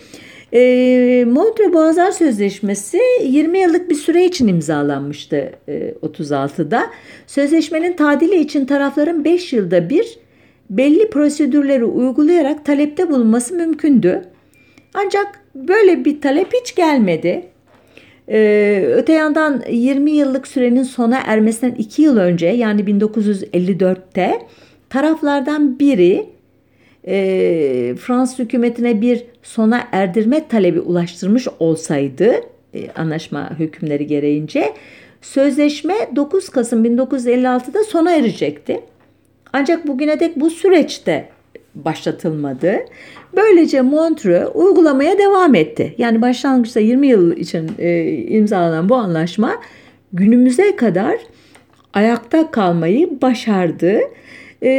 Montreux 0.52 1.72
Boğazlar 1.72 2.10
Sözleşmesi 2.10 3.00
20 3.22 3.58
yıllık 3.58 3.90
bir 3.90 3.94
süre 3.94 4.24
için 4.24 4.48
imzalanmıştı 4.48 5.52
e, 5.68 5.94
36'da. 6.02 6.86
Sözleşmenin 7.26 7.92
tadili 7.92 8.40
için 8.40 8.66
tarafların 8.66 9.24
5 9.24 9.52
yılda 9.52 9.90
bir 9.90 10.18
belli 10.70 11.10
prosedürleri 11.10 11.84
uygulayarak 11.84 12.64
talepte 12.64 13.10
bulunması 13.10 13.54
mümkündü. 13.54 14.22
Ancak 14.94 15.26
böyle 15.54 16.04
bir 16.04 16.20
talep 16.20 16.52
hiç 16.60 16.74
gelmedi. 16.74 17.46
Ee, 18.28 18.90
öte 18.94 19.12
yandan 19.12 19.62
20 19.70 20.10
yıllık 20.10 20.48
sürenin 20.48 20.82
sona 20.82 21.20
ermesinden 21.26 21.74
2 21.74 22.02
yıl 22.02 22.16
önce 22.16 22.46
yani 22.46 22.80
1954'te 22.80 24.38
taraflardan 24.90 25.78
biri 25.78 26.26
e, 27.06 27.94
Fransız 28.00 28.38
hükümetine 28.38 29.00
bir 29.00 29.24
sona 29.42 29.88
erdirme 29.92 30.48
talebi 30.48 30.80
ulaştırmış 30.80 31.48
olsaydı 31.58 32.34
e, 32.74 32.90
anlaşma 32.90 33.50
hükümleri 33.58 34.06
gereğince 34.06 34.72
sözleşme 35.22 35.94
9 36.16 36.48
Kasım 36.48 36.84
1956'da 36.84 37.84
sona 37.84 38.12
erecekti. 38.12 38.80
Ancak 39.52 39.86
bugüne 39.86 40.20
dek 40.20 40.36
bu 40.36 40.50
süreçte 40.50 41.28
başlatılmadı. 41.74 42.76
Böylece 43.36 43.80
Montreux 43.80 44.50
uygulamaya 44.54 45.18
devam 45.18 45.54
etti. 45.54 45.94
Yani 45.98 46.22
başlangıçta 46.22 46.80
20 46.80 47.06
yıl 47.06 47.36
için 47.36 47.70
e, 47.78 48.12
imzalanan 48.12 48.88
bu 48.88 48.94
anlaşma 48.94 49.52
günümüze 50.12 50.76
kadar 50.76 51.16
ayakta 51.92 52.50
kalmayı 52.50 53.20
başardı. 53.22 54.00
E, 54.62 54.70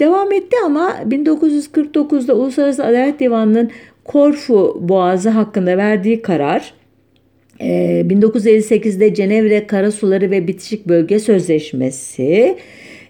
devam 0.00 0.32
etti 0.32 0.56
ama 0.64 0.96
1949'da 1.08 2.34
Uluslararası 2.34 2.84
Adalet 2.84 3.20
Divanı'nın 3.20 3.70
Korfu 4.04 4.78
Boğazı 4.80 5.30
hakkında 5.30 5.76
verdiği 5.76 6.22
karar 6.22 6.74
1958'de 7.60 9.06
e, 9.06 9.14
Cenevre 9.14 9.66
Karasuları 9.66 10.30
ve 10.30 10.48
Bitişik 10.48 10.88
Bölge 10.88 11.18
Sözleşmesi 11.18 12.56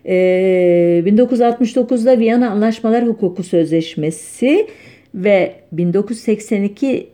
1969'da 0.05 2.13
ee, 2.13 2.19
Viyana 2.19 2.51
Anlaşmalar 2.51 3.07
Hukuku 3.07 3.43
Sözleşmesi 3.43 4.67
ve 5.15 5.55
1982 5.73 7.09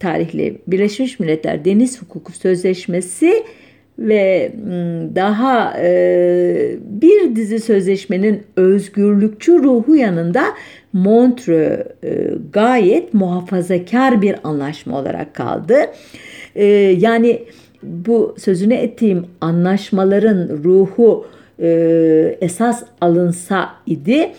tarihli 0.00 0.58
Birleşmiş 0.66 1.20
Milletler 1.20 1.64
Deniz 1.64 2.02
Hukuku 2.02 2.32
Sözleşmesi 2.32 3.44
ve 4.00 4.52
daha 5.14 5.74
bir 6.84 7.36
dizi 7.36 7.60
sözleşmenin 7.60 8.42
özgürlükçü 8.56 9.52
ruhu 9.52 9.96
yanında 9.96 10.44
Montreux 10.92 11.80
gayet 12.52 13.14
muhafazakar 13.14 14.22
bir 14.22 14.36
anlaşma 14.44 14.98
olarak 14.98 15.34
kaldı. 15.34 15.76
Yani 16.96 17.42
bu 17.82 18.34
sözünü 18.38 18.74
ettiğim 18.74 19.26
anlaşmaların 19.40 20.48
ruhu 20.64 21.26
esas 22.40 22.82
alınsa 23.00 23.68
idi 23.86 24.30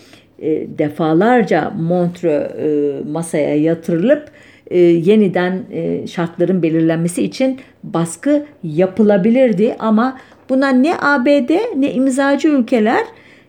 defalarca 0.78 1.70
Montreux 1.70 2.50
masaya 3.12 3.56
yatırılıp 3.56 4.24
e, 4.72 4.78
yeniden 4.80 5.62
e, 5.72 6.06
şartların 6.06 6.62
belirlenmesi 6.62 7.22
için 7.22 7.58
baskı 7.82 8.46
yapılabilirdi 8.62 9.76
ama 9.78 10.18
buna 10.50 10.68
ne 10.68 10.94
ABD 11.00 11.50
ne 11.76 11.92
imzacı 11.92 12.48
ülkeler 12.48 13.04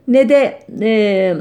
ne 0.08 0.30
de 0.30 0.60
e, 0.82 1.34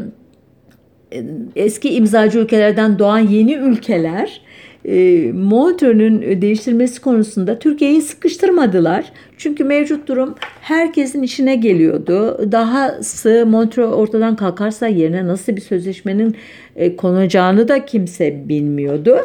eski 1.56 1.94
imzacı 1.94 2.38
ülkelerden 2.38 2.98
doğan 2.98 3.18
yeni 3.18 3.54
ülkeler 3.54 4.40
e, 4.84 5.32
Montreux'ün 5.32 6.42
değiştirmesi 6.42 7.00
konusunda 7.00 7.58
Türkiye'yi 7.58 8.02
sıkıştırmadılar. 8.02 9.12
Çünkü 9.38 9.64
mevcut 9.64 10.08
durum 10.08 10.34
herkesin 10.60 11.22
işine 11.22 11.56
geliyordu. 11.56 12.48
Dahası 12.52 13.46
Montreux 13.46 13.92
ortadan 13.94 14.36
kalkarsa 14.36 14.86
yerine 14.86 15.26
nasıl 15.26 15.56
bir 15.56 15.60
sözleşmenin 15.60 16.36
e, 16.76 16.96
konacağını 16.96 17.68
da 17.68 17.84
kimse 17.84 18.48
bilmiyordu. 18.48 19.16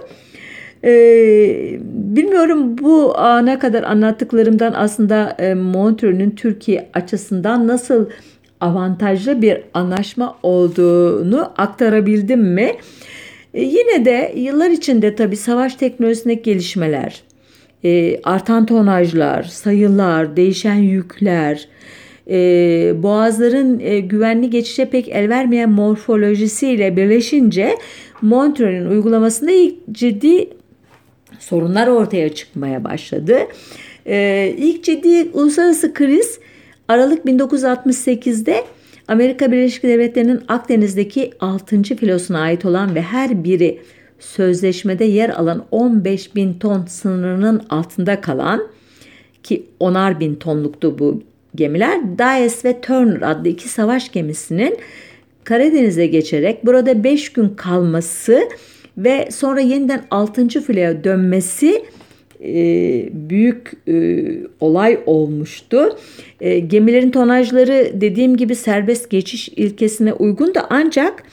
E, 0.84 0.90
bilmiyorum 1.94 2.78
bu 2.78 3.18
ana 3.18 3.60
kadar 3.60 3.84
anlattıklarımdan 3.84 4.74
aslında 4.74 5.36
e, 5.40 5.54
Montreux'ün 5.54 6.32
Türkiye 6.32 6.90
açısından 6.94 7.68
nasıl 7.68 8.06
avantajlı 8.62 9.42
bir 9.42 9.62
anlaşma 9.74 10.38
olduğunu 10.44 11.54
aktarabildim 11.58 12.42
mi? 12.42 12.72
E, 13.54 13.63
yine 13.63 14.06
de 14.06 14.34
yıllar 14.36 14.70
içinde 14.70 15.16
tabii 15.16 15.36
savaş 15.36 15.76
teknolojisindeki 15.76 16.42
gelişmeler, 16.42 17.22
e, 17.84 18.22
artan 18.24 18.66
tonajlar, 18.66 19.44
sayılar, 19.44 20.38
değişen 20.38 20.76
yükler, 20.76 21.68
e, 22.30 22.36
boğazların 23.04 23.80
e, 23.80 24.00
güvenli 24.00 24.50
geçişe 24.50 24.86
pek 24.86 25.10
el 25.10 25.30
vermeyen 25.30 25.70
morfolojisiyle 25.70 26.98
birleşince 26.98 27.78
Montreux'ün 28.22 28.86
uygulamasında 28.86 29.52
ilk 29.52 29.76
ciddi 29.92 30.50
sorunlar 31.50 31.88
ortaya 31.88 32.36
çıkmaya 32.36 32.84
başladı. 32.84 33.38
E, 34.06 34.56
ilk 34.58 34.84
ciddi 34.84 35.30
uluslararası 35.34 35.94
kriz 35.94 36.40
Aralık 36.88 37.26
1968'de 37.26 38.64
Amerika 39.08 39.52
Birleşik 39.52 39.84
Devletleri'nin 39.84 40.42
Akdeniz'deki 40.48 41.32
6. 41.40 41.84
filosuna 41.84 42.40
ait 42.40 42.66
olan 42.66 42.96
ve 42.96 43.02
her 43.02 43.44
biri 43.44 43.80
sözleşmede 44.20 45.06
yer 45.06 45.30
alan 45.30 45.66
15 45.72 46.36
bin 46.36 46.54
ton 46.54 46.86
sınırının 46.86 47.62
altında 47.70 48.22
kalan 48.22 48.68
ki 49.44 49.66
onar 49.80 50.20
bin 50.20 50.36
tonluktu 50.36 51.00
bu 51.00 51.22
gemiler 51.56 52.18
Dias 52.18 52.66
ve 52.66 52.82
Turner 52.82 53.22
adlı 53.22 53.50
iki 53.50 53.70
savaş 53.70 54.12
gemisinin 54.12 54.78
Karadeniz'e 55.44 56.08
geçerek 56.08 56.66
burada 56.66 57.04
5 57.04 57.34
gün 57.34 57.50
kalması 57.50 58.50
ve 58.98 59.30
sonra 59.32 59.60
yeniden 59.60 60.04
6. 60.12 60.48
fileye 60.48 61.04
dönmesi 61.04 61.86
e, 62.44 62.54
büyük 63.12 63.72
e, 63.88 64.26
olay 64.60 65.00
olmuştu. 65.06 65.98
E, 66.42 66.60
gemilerin 66.60 67.12
tonajları 67.12 67.92
dediğim 67.94 68.38
gibi 68.38 68.56
serbest 68.56 69.10
geçiş 69.10 69.50
ilkesine 69.50 70.14
uygun 70.14 70.56
da 70.56 70.68
ancak 70.70 71.24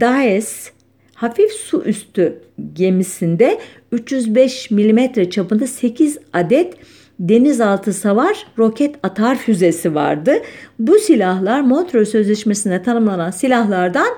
Daes 0.00 0.70
hafif 1.14 1.52
su 1.52 1.82
üstü 1.84 2.38
gemisinde 2.74 3.58
305 3.92 4.70
mm 4.70 5.24
çapında 5.30 5.66
8 5.66 6.18
adet 6.32 6.74
denizaltı 7.20 7.92
savar 7.92 8.46
roket 8.58 8.94
atar 9.02 9.38
füzesi 9.38 9.94
vardı. 9.94 10.32
Bu 10.78 10.98
silahlar 10.98 11.60
Montreux 11.60 12.10
Sözleşmesi'nde 12.10 12.82
tanımlanan 12.82 13.30
silahlardan 13.30 14.08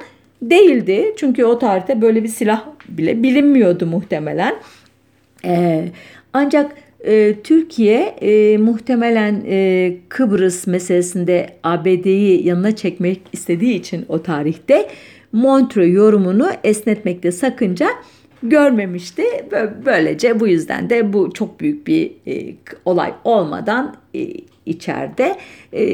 değildi. 0.50 1.14
Çünkü 1.16 1.44
o 1.44 1.59
tarihte 1.59 2.02
böyle 2.02 2.22
bir 2.22 2.28
silah 2.28 2.64
bile 2.88 3.22
bilinmiyordu 3.22 3.87
muhtemelen. 3.87 4.54
Ee, 5.44 5.85
ancak 6.33 6.72
e, 7.04 7.35
Türkiye 7.44 8.00
e, 8.00 8.59
muhtemelen 8.59 9.42
e, 9.46 9.96
Kıbrıs 10.09 10.66
meselesinde 10.66 11.46
ABD'yi 11.62 12.46
yanına 12.46 12.76
çekmek 12.76 13.20
istediği 13.33 13.74
için 13.74 14.04
o 14.09 14.22
tarihte 14.22 14.88
Montreux 15.33 15.94
yorumunu 15.94 16.50
esnetmekte 16.64 17.33
sakınca 17.33 17.88
görmemişti. 18.42 19.22
Böylece 19.87 20.40
bu 20.40 20.48
yüzden 20.48 20.90
de 20.90 21.12
bu 21.12 21.33
çok 21.33 21.61
büyük 21.61 21.87
bir 21.87 22.12
e, 22.26 22.54
olay 22.85 23.12
olmadan 23.24 23.96
e, 24.14 24.26
içeride 24.66 25.37
e, 25.72 25.85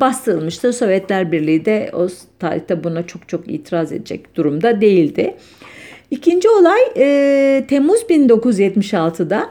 bastırılmıştı. 0.00 0.72
Sovyetler 0.72 1.32
Birliği 1.32 1.64
de 1.64 1.90
o 1.92 2.08
tarihte 2.38 2.84
buna 2.84 3.06
çok 3.06 3.28
çok 3.28 3.50
itiraz 3.50 3.92
edecek 3.92 4.36
durumda 4.36 4.80
değildi. 4.80 5.34
İkinci 6.10 6.48
olay 6.48 6.80
e, 6.96 7.64
Temmuz 7.68 8.00
1976'da 8.00 9.48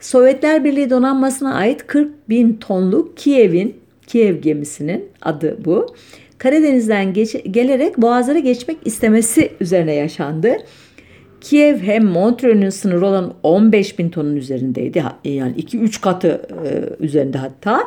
Sovyetler 0.00 0.64
Birliği 0.64 0.90
donanmasına 0.90 1.54
ait 1.54 1.86
40 1.86 2.28
bin 2.28 2.54
tonluk 2.54 3.16
Kiev'in 3.16 3.76
Kiev 4.06 4.36
gemisinin 4.36 5.08
adı 5.22 5.58
bu. 5.64 5.94
Karadeniz'den 6.38 7.12
geç, 7.12 7.36
gelerek 7.50 7.98
boğazlara 7.98 8.38
geçmek 8.38 8.78
istemesi 8.84 9.52
üzerine 9.60 9.94
yaşandı. 9.94 10.56
Kiev 11.42 11.78
hem 11.78 12.04
Montreux'ün 12.04 12.70
sınırı 12.70 13.06
olan 13.06 13.34
15 13.42 13.98
bin 13.98 14.10
tonun 14.10 14.36
üzerindeydi. 14.36 15.04
Yani 15.24 15.54
2-3 15.56 16.00
katı 16.00 16.28
e, 16.28 17.04
üzerinde 17.04 17.38
hatta. 17.38 17.80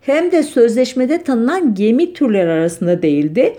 Hem 0.00 0.32
de 0.32 0.42
sözleşmede 0.42 1.22
tanınan 1.22 1.74
gemi 1.74 2.12
türleri 2.12 2.50
arasında 2.50 3.02
değildi. 3.02 3.54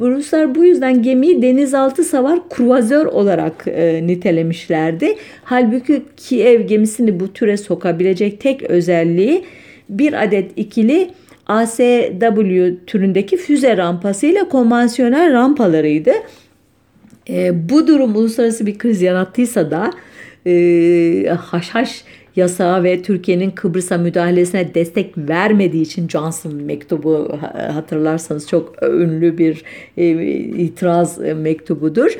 Ruslar 0.00 0.54
bu 0.54 0.64
yüzden 0.64 1.02
gemiyi 1.02 1.42
denizaltı 1.42 2.04
savar 2.04 2.48
kruvazör 2.48 3.06
olarak 3.06 3.64
e, 3.66 4.06
nitelemişlerdi. 4.06 5.16
Halbuki 5.44 6.02
Kiev 6.16 6.60
gemisini 6.60 7.20
bu 7.20 7.32
türe 7.32 7.56
sokabilecek 7.56 8.40
tek 8.40 8.62
özelliği 8.62 9.44
bir 9.88 10.24
adet 10.24 10.50
ikili 10.56 11.10
ASW 11.46 12.74
türündeki 12.86 13.36
füze 13.36 13.76
rampasıyla 13.76 14.48
konvansiyonel 14.48 15.32
rampalarıydı. 15.32 16.12
E, 17.30 17.68
bu 17.68 17.86
durum 17.86 18.16
uluslararası 18.16 18.66
bir 18.66 18.78
kriz 18.78 19.02
yarattıysa 19.02 19.70
da 19.70 19.90
e, 20.46 21.28
haşhaş 21.40 22.04
yasağı 22.36 22.82
ve 22.82 23.02
Türkiye'nin 23.02 23.50
Kıbrıs'a 23.50 23.98
müdahalesine 23.98 24.74
destek 24.74 25.18
vermediği 25.18 25.82
için 25.82 26.08
Johnson 26.08 26.54
mektubu 26.54 27.38
hatırlarsanız 27.72 28.48
çok 28.48 28.82
ünlü 28.82 29.38
bir 29.38 29.62
e, 29.96 30.10
itiraz 30.42 31.18
mektubudur. 31.18 32.10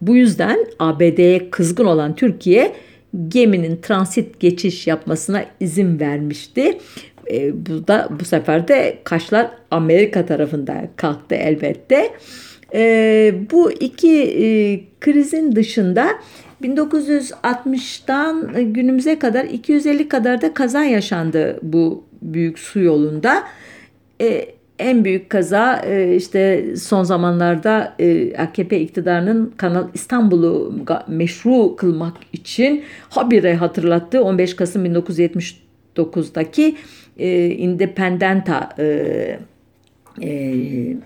Bu 0.00 0.16
yüzden 0.16 0.66
ABD'ye 0.78 1.50
kızgın 1.50 1.84
olan 1.84 2.16
Türkiye 2.16 2.72
geminin 3.28 3.76
transit 3.76 4.40
geçiş 4.40 4.86
yapmasına 4.86 5.44
izin 5.60 6.00
vermişti. 6.00 6.78
E, 7.30 7.66
bu 7.66 7.88
da 7.88 8.08
bu 8.20 8.24
sefer 8.24 8.68
de 8.68 8.98
kaşlar 9.04 9.50
Amerika 9.70 10.26
tarafında 10.26 10.88
kalktı 10.96 11.34
elbette. 11.34 12.10
E, 12.74 13.34
bu 13.50 13.72
iki 13.72 14.22
e, 14.22 14.80
krizin 15.00 15.56
dışında 15.56 16.08
1960'dan 16.62 18.52
günümüze 18.72 19.18
kadar 19.18 19.44
250 19.44 20.08
kadar 20.08 20.40
da 20.42 20.54
kaza 20.54 20.84
yaşandı 20.84 21.58
bu 21.62 22.04
büyük 22.22 22.58
su 22.58 22.80
yolunda. 22.80 23.44
E, 24.20 24.46
en 24.78 25.04
büyük 25.04 25.30
kaza 25.30 25.76
e, 25.86 26.16
işte 26.16 26.64
son 26.76 27.02
zamanlarda 27.02 27.94
e, 27.98 28.36
AKP 28.36 28.80
iktidarının 28.80 29.52
Kanal 29.56 29.88
İstanbul'u 29.94 30.74
meşru 31.08 31.76
kılmak 31.76 32.16
için 32.32 32.84
habire 33.08 33.54
hatırlattı. 33.54 34.24
15 34.24 34.56
Kasım 34.56 34.86
1979'daki 34.86 36.76
e, 37.18 37.46
Independenta 37.46 38.68
e, 38.78 39.38
e, 40.22 40.96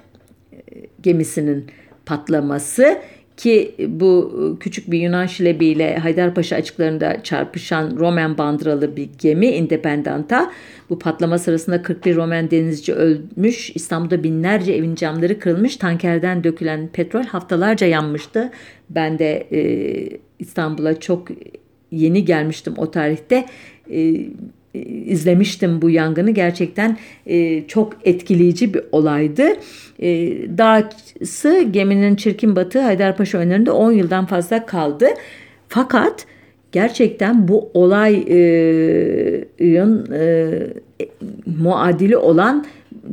gemisinin 1.02 1.66
patlaması 2.06 2.98
ki 3.36 3.74
bu 3.88 4.56
küçük 4.60 4.90
bir 4.90 4.98
Yunan 5.00 5.26
şilebiyle 5.26 5.98
Haydarpaşa 5.98 6.56
açıklarında 6.56 7.22
çarpışan 7.22 7.96
Roman 7.96 8.38
bandıralı 8.38 8.96
bir 8.96 9.08
gemi 9.18 9.46
Independenta. 9.46 10.52
Bu 10.90 10.98
patlama 10.98 11.38
sırasında 11.38 11.82
41 11.82 12.16
Roman 12.16 12.50
denizci 12.50 12.94
ölmüş. 12.94 13.70
İstanbul'da 13.74 14.22
binlerce 14.22 14.72
evin 14.72 14.94
camları 14.94 15.38
kırılmış. 15.38 15.76
Tankerden 15.76 16.44
dökülen 16.44 16.88
petrol 16.88 17.24
haftalarca 17.24 17.86
yanmıştı. 17.86 18.50
Ben 18.90 19.18
de 19.18 19.46
e, 19.52 20.18
İstanbul'a 20.38 21.00
çok 21.00 21.28
yeni 21.90 22.24
gelmiştim 22.24 22.74
o 22.76 22.90
tarihte. 22.90 23.46
E, 23.90 24.26
izlemiştim 24.84 25.82
bu 25.82 25.90
yangını. 25.90 26.30
Gerçekten 26.30 26.96
e, 27.26 27.66
çok 27.66 27.96
etkileyici 28.04 28.74
bir 28.74 28.82
olaydı. 28.92 29.46
E, 29.98 30.08
dağısı 30.58 31.62
geminin 31.70 32.16
çirkin 32.16 32.56
batığı 32.56 32.80
Haydarpaşa 32.80 33.38
önlerinde 33.38 33.70
10 33.70 33.92
yıldan 33.92 34.26
fazla 34.26 34.66
kaldı. 34.66 35.06
Fakat 35.68 36.26
gerçekten 36.72 37.48
bu 37.48 37.70
olayın 37.74 38.26
e, 40.10 40.74
e, 41.00 41.08
muadili 41.62 42.16
olan 42.16 42.66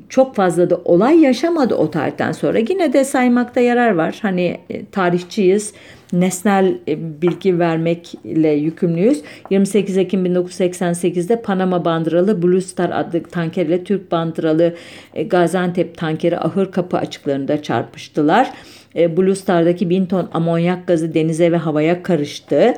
çok 0.10 0.36
fazla 0.36 0.70
da 0.70 0.82
olay 0.86 1.20
yaşamadı 1.20 1.76
o 1.76 1.92
tarihten 1.92 2.32
sonra. 2.32 2.60
Yine 2.60 2.94
de 2.94 3.06
saymakta 3.06 3.60
yarar 3.60 3.92
var. 3.92 4.20
Hani 4.22 4.58
e, 4.70 4.86
tarihçiyiz 4.86 5.74
nesnel 6.14 6.78
e, 6.88 7.22
bilgi 7.22 7.60
vermekle 7.60 8.50
yükümlüyüz. 8.50 9.22
28 9.50 9.98
Ekim 9.98 10.26
1988'de 10.26 11.42
Panama 11.42 11.86
bandıralı 11.86 12.44
Blue 12.44 12.62
Star 12.62 12.90
adlı 12.90 13.24
tanker 13.24 13.66
ile 13.66 13.84
Türk 13.84 14.12
bandıralı 14.12 14.74
e, 15.14 15.24
Gaziantep 15.24 15.98
tankeri 15.98 16.40
ahır 16.40 16.72
kapı 16.72 16.98
açıklarında 16.98 17.62
çarpıştılar. 17.62 18.54
Blue 18.96 19.36
Star'daki 19.36 19.90
1000 19.90 20.06
ton 20.06 20.30
amonyak 20.34 20.88
gazı 20.88 21.14
denize 21.14 21.52
ve 21.52 21.58
havaya 21.58 22.04
karıştı. 22.04 22.74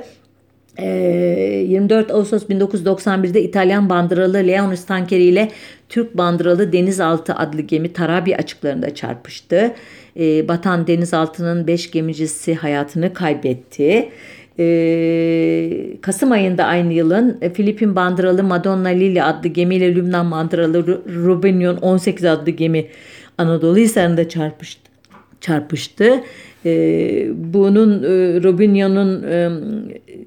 24 0.80 2.12
Ağustos 2.12 2.44
1991'de 2.44 3.44
İtalyan 3.44 3.90
bandıralı 3.90 4.38
Leonis 4.38 4.86
tankeri 4.86 5.24
ile 5.24 5.52
Türk 5.90 6.18
bandıralı 6.18 6.74
Denizaltı 6.74 7.36
adlı 7.36 7.62
gemi 7.62 7.94
Tarabi 7.94 8.36
açıklarında 8.36 8.96
çarpıştı. 8.96 9.74
Batan 10.48 10.88
denizaltının 10.88 11.68
5 11.68 11.92
gemicisi 11.92 12.56
hayatını 12.56 13.14
kaybetti. 13.14 14.10
Kasım 16.02 16.32
ayında 16.32 16.64
aynı 16.66 16.94
yılın 16.94 17.38
e, 17.42 17.54
Filipin 17.54 17.96
bandıralı 17.96 18.44
Madonna 18.44 18.88
Lily 18.88 19.22
adlı 19.22 19.50
gemiyle 19.50 19.96
Lübnan 19.96 20.32
bandıralı 20.32 21.02
Rubinion 21.26 21.76
18 21.76 22.26
adlı 22.26 22.52
gemi 22.52 22.88
Anadolu 23.38 23.78
Hisarı'nda 23.78 24.30
çarpıştı. 24.30 24.92
çarpıştı. 25.42 26.24
E, 26.66 27.28
bunun 27.54 28.04
Robinho'nun 28.44 29.24
e, 29.24 29.50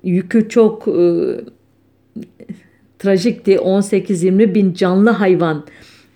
yükü 0.05 0.49
çok 0.49 0.89
e, 0.89 1.05
trajikti. 2.99 3.55
18-20 3.55 4.55
bin 4.55 4.73
canlı 4.73 5.11
hayvan 5.11 5.67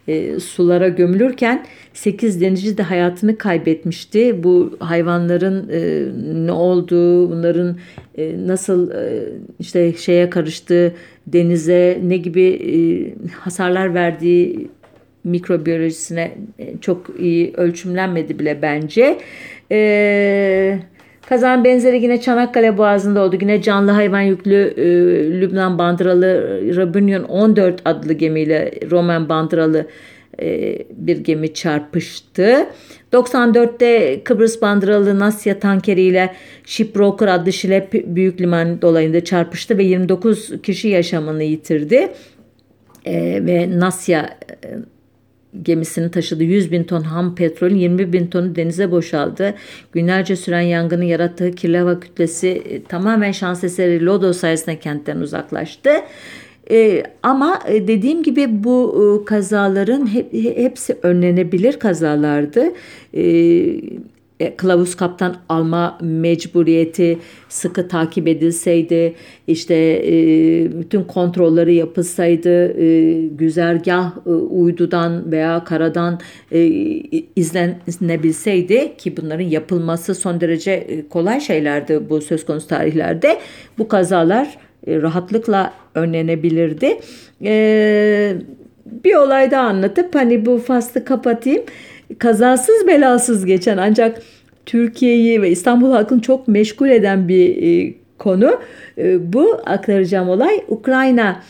e, 0.08 0.40
sulara 0.40 0.88
gömülürken 0.88 1.66
8 1.92 2.40
denizci 2.40 2.78
de 2.78 2.82
hayatını 2.82 3.38
kaybetmişti. 3.38 4.44
Bu 4.44 4.76
hayvanların 4.78 5.68
ne 6.46 6.52
olduğu, 6.52 7.30
bunların 7.30 7.76
nasıl 8.46 8.90
işte 9.60 9.92
şeye 9.92 10.30
karıştığı, 10.30 10.94
denize 11.26 12.00
ne 12.04 12.16
gibi 12.16 13.14
hasarlar 13.40 13.94
verdiği 13.94 14.68
mikrobiyolojisine 15.24 16.32
çok 16.80 17.10
iyi 17.18 17.52
ölçümlenmedi 17.56 18.38
bile 18.38 18.62
bence. 18.62 19.18
Eee 19.70 20.92
Kazan 21.28 21.64
benzeri 21.64 22.02
yine 22.02 22.20
Çanakkale 22.20 22.78
Boğazı'nda 22.78 23.20
oldu. 23.20 23.36
Yine 23.40 23.62
canlı 23.62 23.90
hayvan 23.90 24.20
yüklü 24.20 24.74
e, 24.76 24.84
Lübnan 25.40 25.78
bandıralı 25.78 26.60
Rabunion 26.76 27.22
14 27.22 27.82
adlı 27.84 28.12
gemiyle 28.12 28.70
Roman 28.90 29.28
bandıralı 29.28 29.86
e, 30.40 30.78
bir 30.90 31.16
gemi 31.16 31.54
çarpıştı. 31.54 32.66
94'te 33.12 34.24
Kıbrıs 34.24 34.62
bandıralı 34.62 35.18
Nasya 35.18 35.58
tankeriyle 35.58 36.34
Shipbroker 36.64 37.28
adlı 37.28 37.52
şilep 37.52 37.92
büyük 37.92 38.40
liman 38.40 38.82
dolayında 38.82 39.24
çarpıştı 39.24 39.78
ve 39.78 39.84
29 39.84 40.62
kişi 40.62 40.88
yaşamını 40.88 41.42
yitirdi. 41.42 42.08
E, 43.04 43.46
ve 43.46 43.80
Nasya 43.80 44.38
e, 44.64 44.68
gemisinin 45.62 46.08
taşıdığı 46.08 46.44
100 46.44 46.72
bin 46.72 46.84
ton 46.84 47.02
ham 47.02 47.34
petrolün 47.34 47.76
20 47.76 48.12
bin 48.12 48.26
tonu 48.26 48.56
denize 48.56 48.90
boşaldı. 48.90 49.54
Günlerce 49.92 50.36
süren 50.36 50.60
yangının 50.60 51.04
yarattığı 51.04 51.52
kirli 51.52 51.78
hava 51.78 52.00
kütlesi 52.00 52.48
e, 52.48 52.82
tamamen 52.82 53.32
şans 53.32 53.64
eseri 53.64 54.06
Lodo 54.06 54.32
sayesinde 54.32 54.78
kentten 54.78 55.16
uzaklaştı. 55.16 55.90
E, 56.70 57.02
ama 57.22 57.58
e, 57.68 57.88
dediğim 57.88 58.22
gibi 58.22 58.64
bu 58.64 58.94
e, 59.22 59.24
kazaların 59.24 60.14
hep, 60.14 60.32
hepsi 60.32 60.98
önlenebilir 61.02 61.78
kazalardı. 61.78 62.64
E, 63.14 63.22
e, 63.22 63.80
kılavuz 64.56 64.94
kaptan 64.94 65.36
alma 65.48 65.98
mecburiyeti 66.00 67.18
sıkı 67.48 67.88
takip 67.88 68.28
edilseydi, 68.28 69.14
işte 69.46 69.74
e, 70.06 70.12
bütün 70.80 71.04
kontrolleri 71.04 71.74
yapılsaydı, 71.74 72.80
e, 72.82 73.12
güzergah 73.26 74.12
e, 74.26 74.30
uydudan 74.30 75.32
veya 75.32 75.64
karadan 75.64 76.20
e, 76.52 76.60
izlenebilseydi 77.36 78.96
ki 78.98 79.16
bunların 79.16 79.44
yapılması 79.44 80.14
son 80.14 80.40
derece 80.40 80.72
e, 80.72 81.08
kolay 81.08 81.40
şeylerdi 81.40 82.00
bu 82.10 82.20
söz 82.20 82.46
konusu 82.46 82.68
tarihlerde 82.68 83.38
bu 83.78 83.88
kazalar 83.88 84.58
e, 84.86 85.02
rahatlıkla 85.02 85.72
önlenebilirdi. 85.94 86.98
E, 87.44 88.34
bir 88.86 89.14
olay 89.14 89.50
daha 89.50 89.68
anlatıp 89.68 90.14
hani 90.14 90.46
bu 90.46 90.58
faslı 90.58 91.04
kapatayım 91.04 91.62
kazasız 92.18 92.86
belasız 92.86 93.46
geçen 93.46 93.76
ancak 93.76 94.22
Türkiye'yi 94.66 95.42
ve 95.42 95.50
İstanbul 95.50 95.90
halkını 95.90 96.20
çok 96.20 96.48
meşgul 96.48 96.88
eden 96.88 97.28
bir 97.28 97.62
e, 97.62 97.94
konu. 98.18 98.60
E, 98.98 99.32
bu 99.32 99.60
aktaracağım 99.64 100.28
olay 100.28 100.64
Ukrayna 100.68 101.42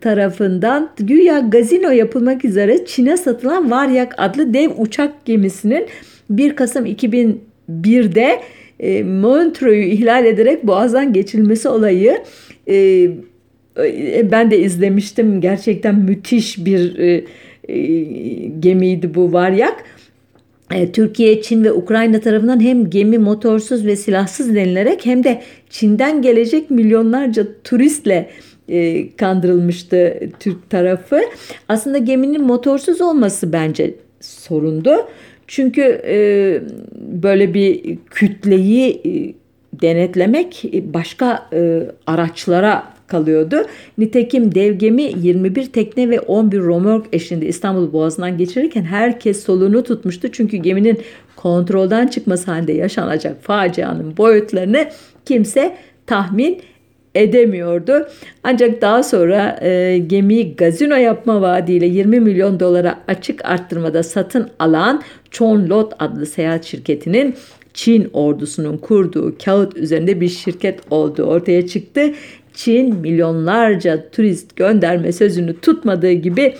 tarafından 0.00 0.90
güya 0.98 1.38
gazino 1.38 1.90
yapılmak 1.90 2.44
üzere 2.44 2.86
Çin'e 2.86 3.16
satılan 3.16 3.70
Varyak 3.70 4.14
adlı 4.18 4.54
dev 4.54 4.70
uçak 4.78 5.24
gemisinin 5.24 5.86
1 6.30 6.56
Kasım 6.56 6.86
2001'de 6.86 8.40
e, 8.80 9.02
Montreux'u 9.02 9.74
ihlal 9.74 10.24
ederek 10.24 10.66
boğazdan 10.66 11.12
geçilmesi 11.12 11.68
olayı 11.68 12.18
e, 12.66 12.74
e, 13.78 14.30
ben 14.30 14.50
de 14.50 14.58
izlemiştim. 14.58 15.40
Gerçekten 15.40 15.94
müthiş 15.94 16.64
bir 16.64 16.98
e, 16.98 17.24
e, 17.68 17.76
gemiydi 18.60 19.14
bu 19.14 19.32
Varyak. 19.32 19.84
E, 20.74 20.92
Türkiye, 20.92 21.42
Çin 21.42 21.64
ve 21.64 21.72
Ukrayna 21.72 22.20
tarafından 22.20 22.60
hem 22.60 22.90
gemi 22.90 23.18
motorsuz 23.18 23.86
ve 23.86 23.96
silahsız 23.96 24.54
denilerek 24.54 25.06
hem 25.06 25.24
de 25.24 25.42
Çin'den 25.70 26.22
gelecek 26.22 26.70
milyonlarca 26.70 27.46
turistle 27.64 28.30
e, 28.68 29.08
kandırılmıştı 29.16 30.20
Türk 30.40 30.70
tarafı. 30.70 31.20
Aslında 31.68 31.98
geminin 31.98 32.42
motorsuz 32.42 33.00
olması 33.00 33.52
bence 33.52 33.94
sorundu. 34.20 34.96
Çünkü 35.46 35.82
e, 36.06 36.16
böyle 37.22 37.54
bir 37.54 37.98
kütleyi 38.10 39.00
e, 39.04 39.34
denetlemek 39.82 40.64
başka 40.94 41.48
e, 41.52 41.82
araçlara 42.06 42.95
kalıyordu. 43.06 43.56
Nitekim 43.98 44.54
dev 44.54 44.74
gemi 44.74 45.02
21 45.02 45.66
tekne 45.66 46.10
ve 46.10 46.20
11 46.20 46.58
romork 46.58 47.06
eşliğinde 47.12 47.46
İstanbul 47.46 47.92
Boğazı'ndan 47.92 48.38
geçirirken 48.38 48.84
herkes 48.84 49.44
solunu 49.44 49.82
tutmuştu. 49.82 50.28
Çünkü 50.32 50.56
geminin 50.56 51.00
kontrolden 51.36 52.06
çıkması 52.06 52.50
halinde 52.50 52.72
yaşanacak 52.72 53.42
facianın 53.42 54.16
boyutlarını 54.16 54.88
kimse 55.24 55.76
tahmin 56.06 56.60
edemiyordu. 57.14 58.08
Ancak 58.44 58.82
daha 58.82 59.02
sonra 59.02 59.58
e, 59.62 59.98
gemiyi 59.98 60.56
gazino 60.56 60.94
yapma 60.94 61.40
vaadiyle 61.40 61.86
20 61.86 62.20
milyon 62.20 62.60
dolara 62.60 62.98
açık 63.08 63.44
arttırmada 63.44 64.02
satın 64.02 64.50
alan 64.58 65.02
Chonlot 65.30 65.92
adlı 65.98 66.26
seyahat 66.26 66.64
şirketinin 66.64 67.34
Çin 67.76 68.10
ordusunun 68.12 68.76
kurduğu 68.76 69.34
kağıt 69.44 69.76
üzerinde 69.76 70.20
bir 70.20 70.28
şirket 70.28 70.80
olduğu 70.90 71.22
ortaya 71.22 71.66
çıktı. 71.66 72.12
Çin 72.54 72.94
milyonlarca 72.94 74.10
turist 74.10 74.56
gönderme 74.56 75.12
sözünü 75.12 75.60
tutmadığı 75.60 76.12
gibi 76.12 76.54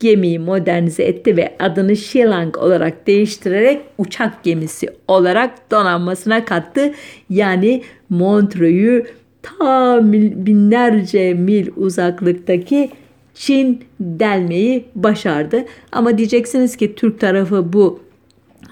gemiyi 0.00 0.38
modernize 0.38 1.02
etti 1.02 1.36
ve 1.36 1.56
adını 1.58 1.96
Shilang 1.96 2.58
olarak 2.58 3.06
değiştirerek 3.06 3.80
uçak 3.98 4.44
gemisi 4.44 4.88
olarak 5.08 5.70
donanmasına 5.70 6.44
kattı. 6.44 6.92
Yani 7.30 7.82
Montreux'u 8.08 9.06
ta 9.42 10.00
binlerce 10.46 11.34
mil 11.34 11.68
uzaklıktaki 11.76 12.90
Çin 13.34 13.84
delmeyi 14.00 14.84
başardı. 14.94 15.64
Ama 15.92 16.18
diyeceksiniz 16.18 16.76
ki 16.76 16.94
Türk 16.94 17.20
tarafı 17.20 17.72
bu 17.72 18.05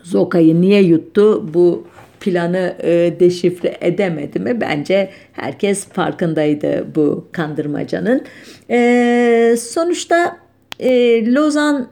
Zoka'yı 0.05 0.61
niye 0.61 0.83
yuttu? 0.83 1.55
Bu 1.55 1.87
planı 2.21 2.75
e, 2.83 3.15
deşifre 3.21 3.77
edemedi 3.81 4.41
mi? 4.41 4.61
Bence 4.61 5.11
herkes 5.33 5.87
farkındaydı 5.87 6.87
bu 6.95 7.29
kandırmacanın. 7.33 8.23
E, 8.71 9.57
sonuçta 9.59 10.37
e, 10.81 11.35
Lozan 11.35 11.89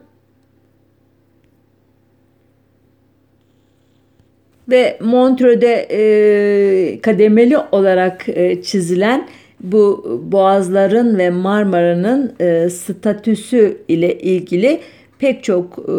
ve 4.69 4.97
Montreux'de 5.01 5.87
e, 5.91 7.01
kademeli 7.01 7.57
olarak 7.57 8.29
e, 8.29 8.61
çizilen 8.61 9.27
bu 9.59 10.03
boğazların 10.31 11.17
ve 11.17 11.29
Marmara'nın 11.29 12.33
e, 12.39 12.69
statüsü 12.69 13.77
ile 13.87 14.17
ilgili 14.19 14.79
pek 15.23 15.43
çok 15.43 15.79
e, 15.79 15.93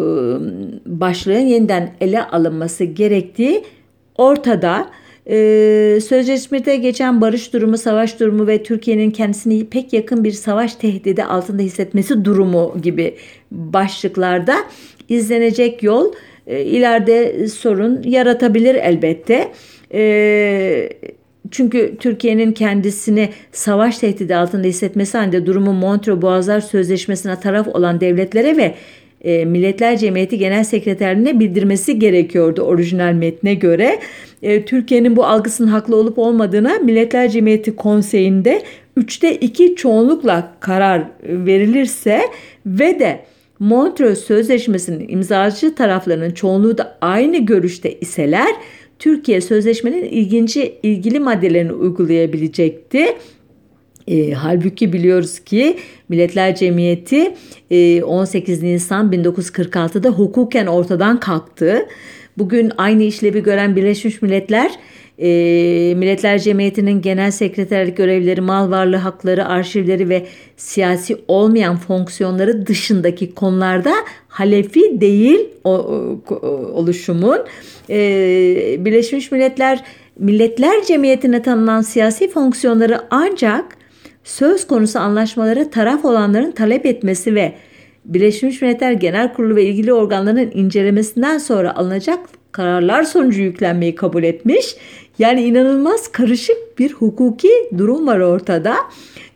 başlığın 0.85 1.39
yeniden 1.39 1.91
ele 2.01 2.23
alınması 2.23 2.83
gerektiği 2.83 3.63
ortada. 4.17 4.89
Ee, 5.29 5.99
sözleşmede 6.07 6.75
geçen 6.75 7.21
barış 7.21 7.53
durumu, 7.53 7.77
savaş 7.77 8.19
durumu 8.19 8.47
ve 8.47 8.63
Türkiye'nin 8.63 9.11
kendisini 9.11 9.65
pek 9.69 9.93
yakın 9.93 10.23
bir 10.23 10.31
savaş 10.31 10.75
tehdidi 10.75 11.23
altında 11.23 11.61
hissetmesi 11.61 12.25
durumu 12.25 12.75
gibi 12.81 13.15
başlıklarda 13.51 14.55
izlenecek 15.09 15.83
yol 15.83 16.13
e, 16.47 16.61
ileride 16.61 17.47
sorun 17.47 18.03
yaratabilir 18.03 18.75
elbette. 18.75 19.51
E, 19.93 20.89
çünkü 21.51 21.95
Türkiye'nin 21.99 22.51
kendisini 22.51 23.29
savaş 23.51 23.97
tehdidi 23.97 24.35
altında 24.35 24.67
hissetmesi 24.67 25.17
halinde 25.17 25.45
durumu 25.45 25.73
Montreux 25.73 26.21
Boğazlar 26.21 26.61
Sözleşmesi'ne 26.61 27.39
taraf 27.39 27.67
olan 27.67 28.01
devletlere 28.01 28.57
ve 28.57 28.75
e, 29.21 29.45
Milletler 29.45 29.97
Cemiyeti 29.97 30.37
Genel 30.37 30.63
Sekreterliğine 30.63 31.39
bildirmesi 31.39 31.99
gerekiyordu 31.99 32.61
orijinal 32.61 33.13
metne 33.13 33.53
göre. 33.53 33.99
E, 34.41 34.65
Türkiye'nin 34.65 35.15
bu 35.15 35.25
algısının 35.25 35.67
haklı 35.67 35.95
olup 35.95 36.19
olmadığına 36.19 36.79
Milletler 36.79 37.29
Cemiyeti 37.29 37.75
Konseyi'nde 37.75 38.61
3'te 38.97 39.35
2 39.35 39.75
çoğunlukla 39.75 40.51
karar 40.59 41.03
verilirse 41.23 42.21
ve 42.65 42.99
de 42.99 43.19
Montreux 43.59 44.19
Sözleşmesi'nin 44.19 45.07
imzacı 45.07 45.75
taraflarının 45.75 46.31
çoğunluğu 46.31 46.77
da 46.77 46.97
aynı 47.01 47.37
görüşte 47.37 47.99
iseler 47.99 48.55
Türkiye 48.99 49.41
sözleşmenin 49.41 50.03
ilginci 50.03 50.75
ilgili 50.83 51.19
maddelerini 51.19 51.73
uygulayabilecekti. 51.73 53.05
E, 54.07 54.31
halbuki 54.31 54.93
biliyoruz 54.93 55.39
ki 55.39 55.77
Milletler 56.09 56.55
Cemiyeti 56.55 57.35
e, 57.71 58.03
18 58.03 58.63
Nisan 58.63 59.11
1946'da 59.11 60.09
hukuken 60.09 60.65
ortadan 60.65 61.19
kalktı. 61.19 61.85
Bugün 62.37 62.71
aynı 62.77 63.03
işlevi 63.03 63.43
gören 63.43 63.75
Birleşmiş 63.75 64.21
Milletler 64.21 64.71
e, 65.19 65.27
Milletler 65.97 66.39
Cemiyeti'nin 66.39 67.01
genel 67.01 67.31
sekreterlik 67.31 67.97
görevleri, 67.97 68.41
mal 68.41 68.71
varlığı 68.71 68.97
hakları, 68.97 69.45
arşivleri 69.45 70.09
ve 70.09 70.25
siyasi 70.57 71.17
olmayan 71.27 71.77
fonksiyonları 71.77 72.67
dışındaki 72.67 73.33
konularda 73.33 73.93
halefi 74.27 75.01
değil 75.01 75.39
o, 75.63 75.71
o, 75.71 76.19
oluşumun 76.73 77.39
e, 77.89 77.95
Birleşmiş 78.85 79.31
Milletler 79.31 79.83
Milletler 80.19 80.83
Cemiyeti'ne 80.83 81.41
tanınan 81.41 81.81
siyasi 81.81 82.29
fonksiyonları 82.29 83.01
ancak 83.09 83.65
söz 84.25 84.67
konusu 84.67 84.99
anlaşmalara 84.99 85.69
taraf 85.69 86.05
olanların 86.05 86.51
talep 86.51 86.85
etmesi 86.85 87.35
ve 87.35 87.53
Birleşmiş 88.05 88.61
Milletler 88.61 88.91
Genel 88.91 89.33
Kurulu 89.33 89.55
ve 89.55 89.63
ilgili 89.63 89.93
organların 89.93 90.51
incelemesinden 90.53 91.37
sonra 91.37 91.75
alınacak 91.75 92.19
kararlar 92.51 93.03
sonucu 93.03 93.41
yüklenmeyi 93.41 93.95
kabul 93.95 94.23
etmiş. 94.23 94.75
Yani 95.19 95.43
inanılmaz 95.43 96.11
karışık 96.11 96.79
bir 96.79 96.93
hukuki 96.93 97.51
durum 97.77 98.07
var 98.07 98.19
ortada. 98.19 98.75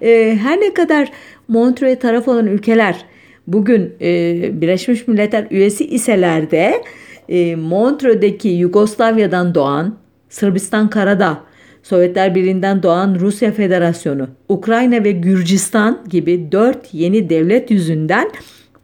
Ee, 0.02 0.38
her 0.42 0.62
ne 0.62 0.74
kadar 0.74 1.12
Montreux'e 1.48 2.00
taraf 2.00 2.28
olan 2.28 2.48
ülkeler 2.48 3.06
bugün 3.48 3.94
e, 4.02 4.62
Birleşmiş 4.62 5.08
Milletler 5.08 5.48
üyesi 5.52 5.86
iseler 5.88 6.52
de 6.52 6.84
e, 7.30 7.56
Montreux'deki 7.56 8.50
Yugoslavya'dan 8.50 9.56
doğan 9.56 9.96
Sırbistan 10.30 10.90
Karadağ, 10.90 11.44
Sovyetler 11.84 12.36
Birliği'nden 12.36 12.84
doğan 12.84 13.18
Rusya 13.20 13.52
Federasyonu, 13.52 14.28
Ukrayna 14.50 15.04
ve 15.04 15.12
Gürcistan 15.12 16.04
gibi 16.10 16.52
dört 16.52 16.94
yeni 16.94 17.30
devlet 17.30 17.72
yüzünden 17.72 18.32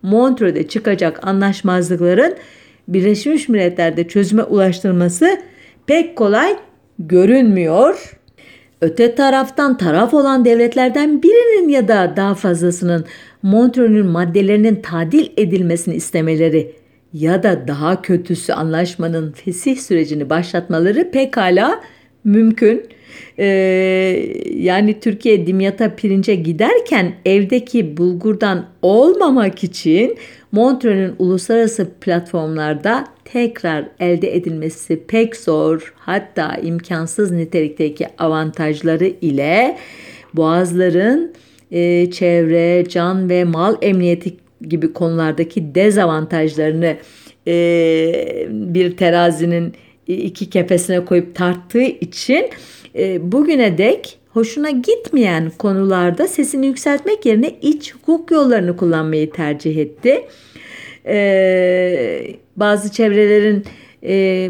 Montreux'de 0.01 0.67
çıkacak 0.67 1.27
anlaşmazlıkların 1.27 2.35
Birleşmiş 2.87 3.49
Milletler'de 3.49 4.07
çözüme 4.07 4.43
ulaştırılması 4.43 5.37
pek 5.87 6.15
kolay 6.15 6.55
görünmüyor. 6.99 8.19
Öte 8.81 9.15
taraftan 9.15 9.77
taraf 9.77 10.13
olan 10.13 10.45
devletlerden 10.45 11.23
birinin 11.23 11.69
ya 11.69 11.87
da 11.87 12.13
daha 12.15 12.35
fazlasının 12.35 13.05
Montreux'ün 13.43 14.05
maddelerinin 14.05 14.75
tadil 14.75 15.27
edilmesini 15.37 15.95
istemeleri 15.95 16.75
ya 17.13 17.43
da 17.43 17.67
daha 17.67 18.01
kötüsü 18.01 18.53
anlaşmanın 18.53 19.31
fesih 19.31 19.77
sürecini 19.77 20.29
başlatmaları 20.29 21.11
pekala 21.11 21.81
mümkün. 22.26 22.84
Ee, 23.39 23.45
yani 24.55 24.99
Türkiye 24.99 25.47
dimyata 25.47 25.95
pirince 25.95 26.36
giderken 26.36 27.13
evdeki 27.26 27.97
bulgurdan 27.97 28.65
olmamak 28.82 29.63
için 29.63 30.17
Montreux'ün 30.51 31.15
uluslararası 31.19 31.89
platformlarda 32.01 33.05
tekrar 33.26 33.86
elde 33.99 34.36
edilmesi 34.36 35.03
pek 35.07 35.36
zor 35.36 35.93
hatta 35.97 36.55
imkansız 36.55 37.32
nitelikteki 37.32 38.07
avantajları 38.17 39.05
ile 39.05 39.78
boğazların 40.34 41.34
e, 41.71 42.11
çevre, 42.11 42.86
can 42.89 43.30
ve 43.30 43.43
mal 43.43 43.76
emniyeti 43.82 44.36
gibi 44.61 44.93
konulardaki 44.93 45.76
dezavantajlarını 45.76 46.95
e, 47.47 48.47
bir 48.49 48.97
terazinin 48.97 49.73
iki 50.08 50.49
kefesine 50.49 51.06
koyup 51.06 51.36
tarttığı 51.36 51.82
için 51.82 52.49
e, 52.95 53.32
bugüne 53.32 53.78
dek 53.78 54.18
hoşuna 54.30 54.70
gitmeyen 54.70 55.51
konularda 55.58 56.28
sesini 56.28 56.66
yükseltmek 56.68 57.26
yerine 57.26 57.56
iç 57.62 57.95
hukuk 57.95 58.32
yollarını 58.32 58.78
kullanmayı 58.78 59.32
tercih 59.32 59.78
etti. 59.78 60.26
E, 61.06 62.36
bazı 62.56 62.91
çevrelerin 62.91 63.66
e, 64.03 64.49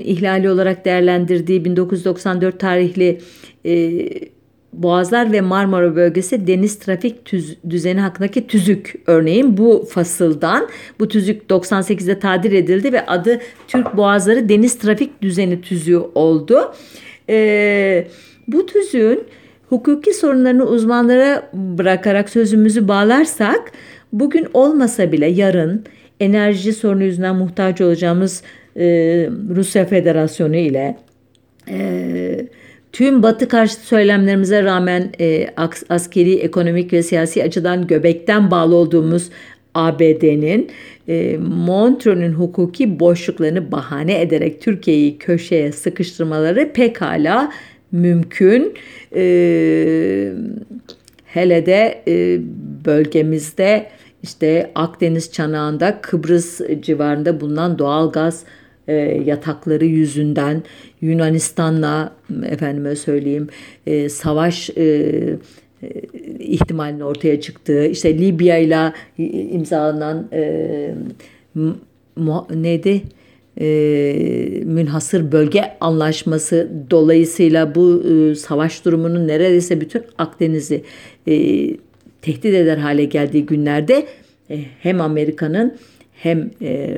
ihlali 0.00 0.50
olarak 0.50 0.84
değerlendirdiği 0.84 1.64
1994 1.64 2.60
tarihli 2.60 3.20
e, 3.64 4.06
Boğazlar 4.72 5.32
ve 5.32 5.40
Marmara 5.40 5.96
bölgesi 5.96 6.46
deniz 6.46 6.78
trafik 6.78 7.24
tüz, 7.24 7.58
düzeni 7.70 8.00
hakkındaki 8.00 8.46
tüzük 8.46 8.94
örneğin 9.06 9.56
bu 9.56 9.88
fasıldan 9.90 10.68
bu 11.00 11.08
tüzük 11.08 11.50
98'de 11.50 12.18
tadil 12.18 12.52
edildi 12.52 12.92
ve 12.92 13.06
adı 13.06 13.40
Türk 13.68 13.96
Boğazları 13.96 14.48
Deniz 14.48 14.78
Trafik 14.78 15.22
Düzeni 15.22 15.60
Tüzüğü 15.60 16.00
oldu. 16.14 16.74
Ee, 17.28 18.06
bu 18.48 18.66
tüzüğün 18.66 19.24
hukuki 19.68 20.14
sorunlarını 20.14 20.64
uzmanlara 20.64 21.50
bırakarak 21.52 22.30
sözümüzü 22.30 22.88
bağlarsak 22.88 23.72
bugün 24.12 24.46
olmasa 24.54 25.12
bile 25.12 25.26
yarın 25.26 25.84
enerji 26.20 26.72
sorunu 26.72 27.04
yüzünden 27.04 27.36
muhtaç 27.36 27.80
olacağımız 27.80 28.42
e, 28.76 28.84
Rusya 29.54 29.84
Federasyonu 29.84 30.56
ile 30.56 30.96
e, 31.68 32.46
tüm 32.92 33.22
batı 33.22 33.48
karşıtı 33.48 33.86
söylemlerimize 33.86 34.62
rağmen 34.62 35.10
e, 35.20 35.46
askeri, 35.88 36.34
ekonomik 36.34 36.92
ve 36.92 37.02
siyasi 37.02 37.42
açıdan 37.42 37.86
göbekten 37.86 38.50
bağlı 38.50 38.74
olduğumuz 38.74 39.30
ABD'nin 39.74 40.70
e, 41.08 41.36
Montreux'ün 41.38 42.32
hukuki 42.32 43.00
boşluklarını 43.00 43.72
bahane 43.72 44.20
ederek 44.20 44.60
Türkiye'yi 44.60 45.18
köşeye 45.18 45.72
sıkıştırmaları 45.72 46.72
pekala 46.72 47.52
mümkün. 47.92 48.74
E, 49.14 50.32
hele 51.24 51.66
de 51.66 52.02
e, 52.08 52.40
bölgemizde 52.84 53.90
işte 54.22 54.70
Akdeniz 54.74 55.32
çanağında 55.32 56.00
Kıbrıs 56.00 56.60
civarında 56.80 57.40
bulunan 57.40 57.78
doğal 57.78 58.12
gaz 58.12 58.44
e, 58.88 58.94
yatakları 59.24 59.84
yüzünden 59.84 60.62
Yunanistan'la 61.00 62.12
efendime 62.44 62.96
söyleyeyim 62.96 63.48
e, 63.86 64.08
savaş 64.08 64.70
e, 64.70 64.82
e, 65.82 65.88
ihtimalinin 66.38 67.00
ortaya 67.00 67.40
çıktığı 67.40 67.86
işte 67.86 68.18
Libya 68.18 68.58
ile 68.58 68.92
imzalanan 69.52 70.28
e, 70.32 70.94
mu, 72.16 72.46
neydi? 72.54 73.02
E, 73.60 73.66
münhasır 74.64 75.32
bölge 75.32 75.64
anlaşması 75.80 76.70
dolayısıyla 76.90 77.74
bu 77.74 78.02
e, 78.10 78.34
savaş 78.34 78.84
durumunun 78.84 79.28
neredeyse 79.28 79.80
bütün 79.80 80.02
Akdeniz'i 80.18 80.82
e, 81.28 81.34
tehdit 82.22 82.54
eder 82.54 82.78
hale 82.78 83.04
geldiği 83.04 83.46
günlerde 83.46 84.06
e, 84.50 84.58
hem 84.80 85.00
Amerika'nın 85.00 85.74
hem 86.22 86.50
e, 86.62 86.94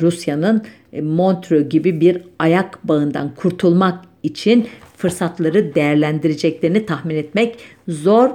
Rusya'nın 0.00 0.62
e, 0.92 1.00
Montreux 1.00 1.68
gibi 1.68 2.00
bir 2.00 2.22
ayak 2.38 2.88
bağından 2.88 3.34
kurtulmak 3.34 4.04
için 4.22 4.68
fırsatları 4.96 5.74
değerlendireceklerini 5.74 6.86
tahmin 6.86 7.16
etmek 7.16 7.56
zor 7.88 8.30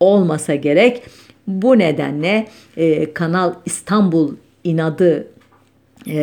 olmasa 0.00 0.54
gerek. 0.54 1.02
Bu 1.46 1.78
nedenle 1.78 2.46
e, 2.76 3.14
Kanal 3.14 3.54
İstanbul 3.66 4.36
inadı 4.64 5.28
e, 6.06 6.22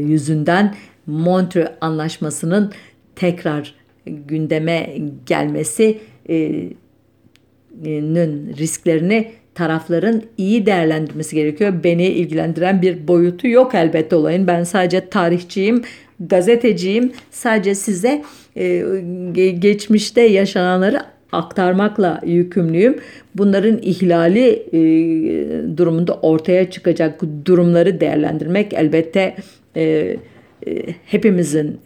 yüzünden 0.00 0.74
Montreux 1.06 1.70
Anlaşması'nın 1.80 2.72
tekrar 3.16 3.74
gündeme 4.06 4.98
gelmesi 5.26 5.98
e, 6.28 6.64
risklerini 8.58 9.32
tarafların 9.60 10.22
iyi 10.38 10.66
değerlendirmesi 10.66 11.36
gerekiyor. 11.36 11.72
Beni 11.84 12.06
ilgilendiren 12.06 12.82
bir 12.82 13.08
boyutu 13.08 13.48
yok 13.48 13.74
elbette 13.74 14.16
olayın. 14.16 14.46
Ben 14.46 14.64
sadece 14.64 15.08
tarihçiyim 15.08 15.82
gazeteciyim. 16.20 17.12
Sadece 17.30 17.74
size 17.74 18.22
e, 18.56 18.84
geçmişte 19.58 20.22
yaşananları 20.22 21.00
aktarmakla 21.32 22.20
yükümlüyüm. 22.26 22.96
Bunların 23.34 23.78
ihlali 23.82 24.48
e, 24.72 24.80
durumunda 25.76 26.14
ortaya 26.14 26.70
çıkacak 26.70 27.20
durumları 27.44 28.00
değerlendirmek 28.00 28.72
elbette 28.72 29.36
e, 29.76 29.82
e, 29.82 30.16
hepimizin 31.06 31.80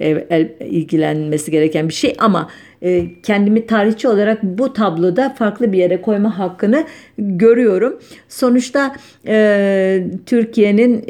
ilgilenmesi 0.70 1.50
gereken 1.50 1.88
bir 1.88 1.94
şey 1.94 2.14
ama 2.18 2.48
e, 2.48 2.73
kendimi 3.22 3.66
tarihçi 3.66 4.08
olarak 4.08 4.42
bu 4.42 4.72
tabloda 4.72 5.34
farklı 5.38 5.72
bir 5.72 5.78
yere 5.78 6.00
koyma 6.00 6.38
hakkını 6.38 6.84
görüyorum. 7.18 7.98
Sonuçta 8.28 8.96
e, 9.26 10.06
Türkiye'nin 10.26 11.02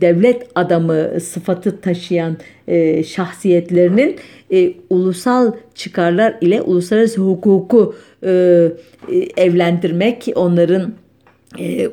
devlet 0.00 0.46
adamı 0.54 1.20
sıfatı 1.20 1.80
taşıyan 1.80 2.36
şahsiyetlerinin 3.06 4.16
ulusal 4.90 5.52
çıkarlar 5.74 6.36
ile 6.40 6.62
uluslararası 6.62 7.20
hukuku 7.20 7.94
evlendirmek, 9.36 10.28
onların 10.34 10.92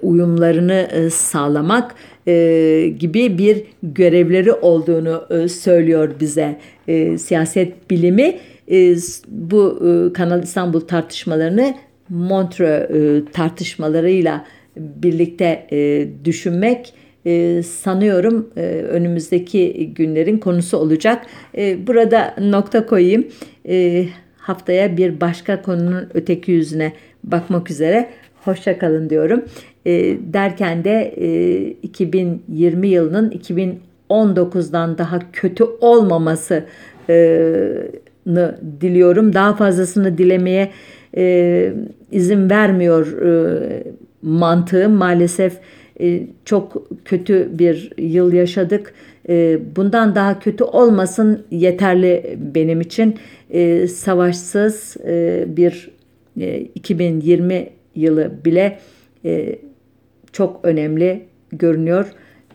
uyumlarını 0.01 1.10
sağlamak 1.12 1.95
e, 2.28 2.93
gibi 2.99 3.38
bir 3.38 3.64
görevleri 3.84 4.51
olduğunu 4.51 5.26
e, 5.30 5.47
söylüyor 5.47 6.12
bize 6.20 6.60
e, 6.88 7.18
siyaset 7.18 7.89
bilimi. 7.89 8.36
E, 8.72 8.95
bu 9.28 9.80
e, 9.88 10.14
Kanal 10.14 10.43
İstanbul 10.43 10.80
tartışmalarını 10.80 11.74
Montreux 12.09 12.91
e, 12.91 13.32
tartışmalarıyla 13.32 14.45
birlikte 14.78 15.68
e, 15.72 16.07
düşünmek 16.26 16.93
sanıyorum 17.66 18.49
önümüzdeki 18.89 19.93
günlerin 19.95 20.38
konusu 20.38 20.78
olacak. 20.78 21.26
Burada 21.88 22.36
nokta 22.41 22.86
koyayım. 22.86 23.28
Haftaya 24.38 24.97
bir 24.97 25.22
başka 25.22 25.61
konunun 25.61 26.09
öteki 26.14 26.51
yüzüne 26.51 26.93
bakmak 27.24 27.72
üzere. 27.72 28.09
Hoşçakalın 28.43 29.09
diyorum. 29.09 29.45
Derken 30.34 30.84
de 30.84 31.14
e, 31.18 31.68
2020 31.68 32.88
yılının 32.88 33.32
2019'dan 34.09 34.97
daha 34.97 35.20
kötü 35.32 35.64
olmamasını 35.64 36.64
diliyorum. 38.82 39.34
Daha 39.34 39.55
fazlasını 39.55 40.17
dilemeye 40.17 40.71
e, 41.17 41.74
izin 42.11 42.49
vermiyor 42.49 43.21
e, 43.21 43.84
mantığım. 44.21 44.91
Maalesef 44.91 45.59
e, 46.01 46.28
çok 46.45 46.89
kötü 47.05 47.59
bir 47.59 47.91
yıl 47.97 48.34
yaşadık. 48.34 48.93
E, 49.30 49.59
bundan 49.76 50.15
daha 50.15 50.39
kötü 50.39 50.63
olmasın 50.63 51.43
yeterli 51.51 52.38
benim 52.55 52.82
için. 52.82 53.17
E, 53.49 53.88
savaşsız 53.88 54.97
e, 55.05 55.45
bir 55.47 55.91
e, 56.39 56.59
2020 56.59 57.69
yılı 57.95 58.32
bile 58.45 58.80
e, 59.26 59.59
çok 60.32 60.59
önemli 60.63 61.21
görünüyor. 61.51 62.05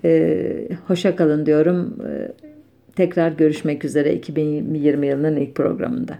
E, 0.05 0.69
hoşça 0.87 1.17
kalın 1.17 1.47
diyorum. 1.47 1.97
E, 2.09 2.48
tekrar 2.99 3.33
görüşmek 3.33 3.85
üzere 3.85 4.15
2020 4.15 5.07
yılının 5.07 5.37
ilk 5.37 5.55
programında. 5.55 6.19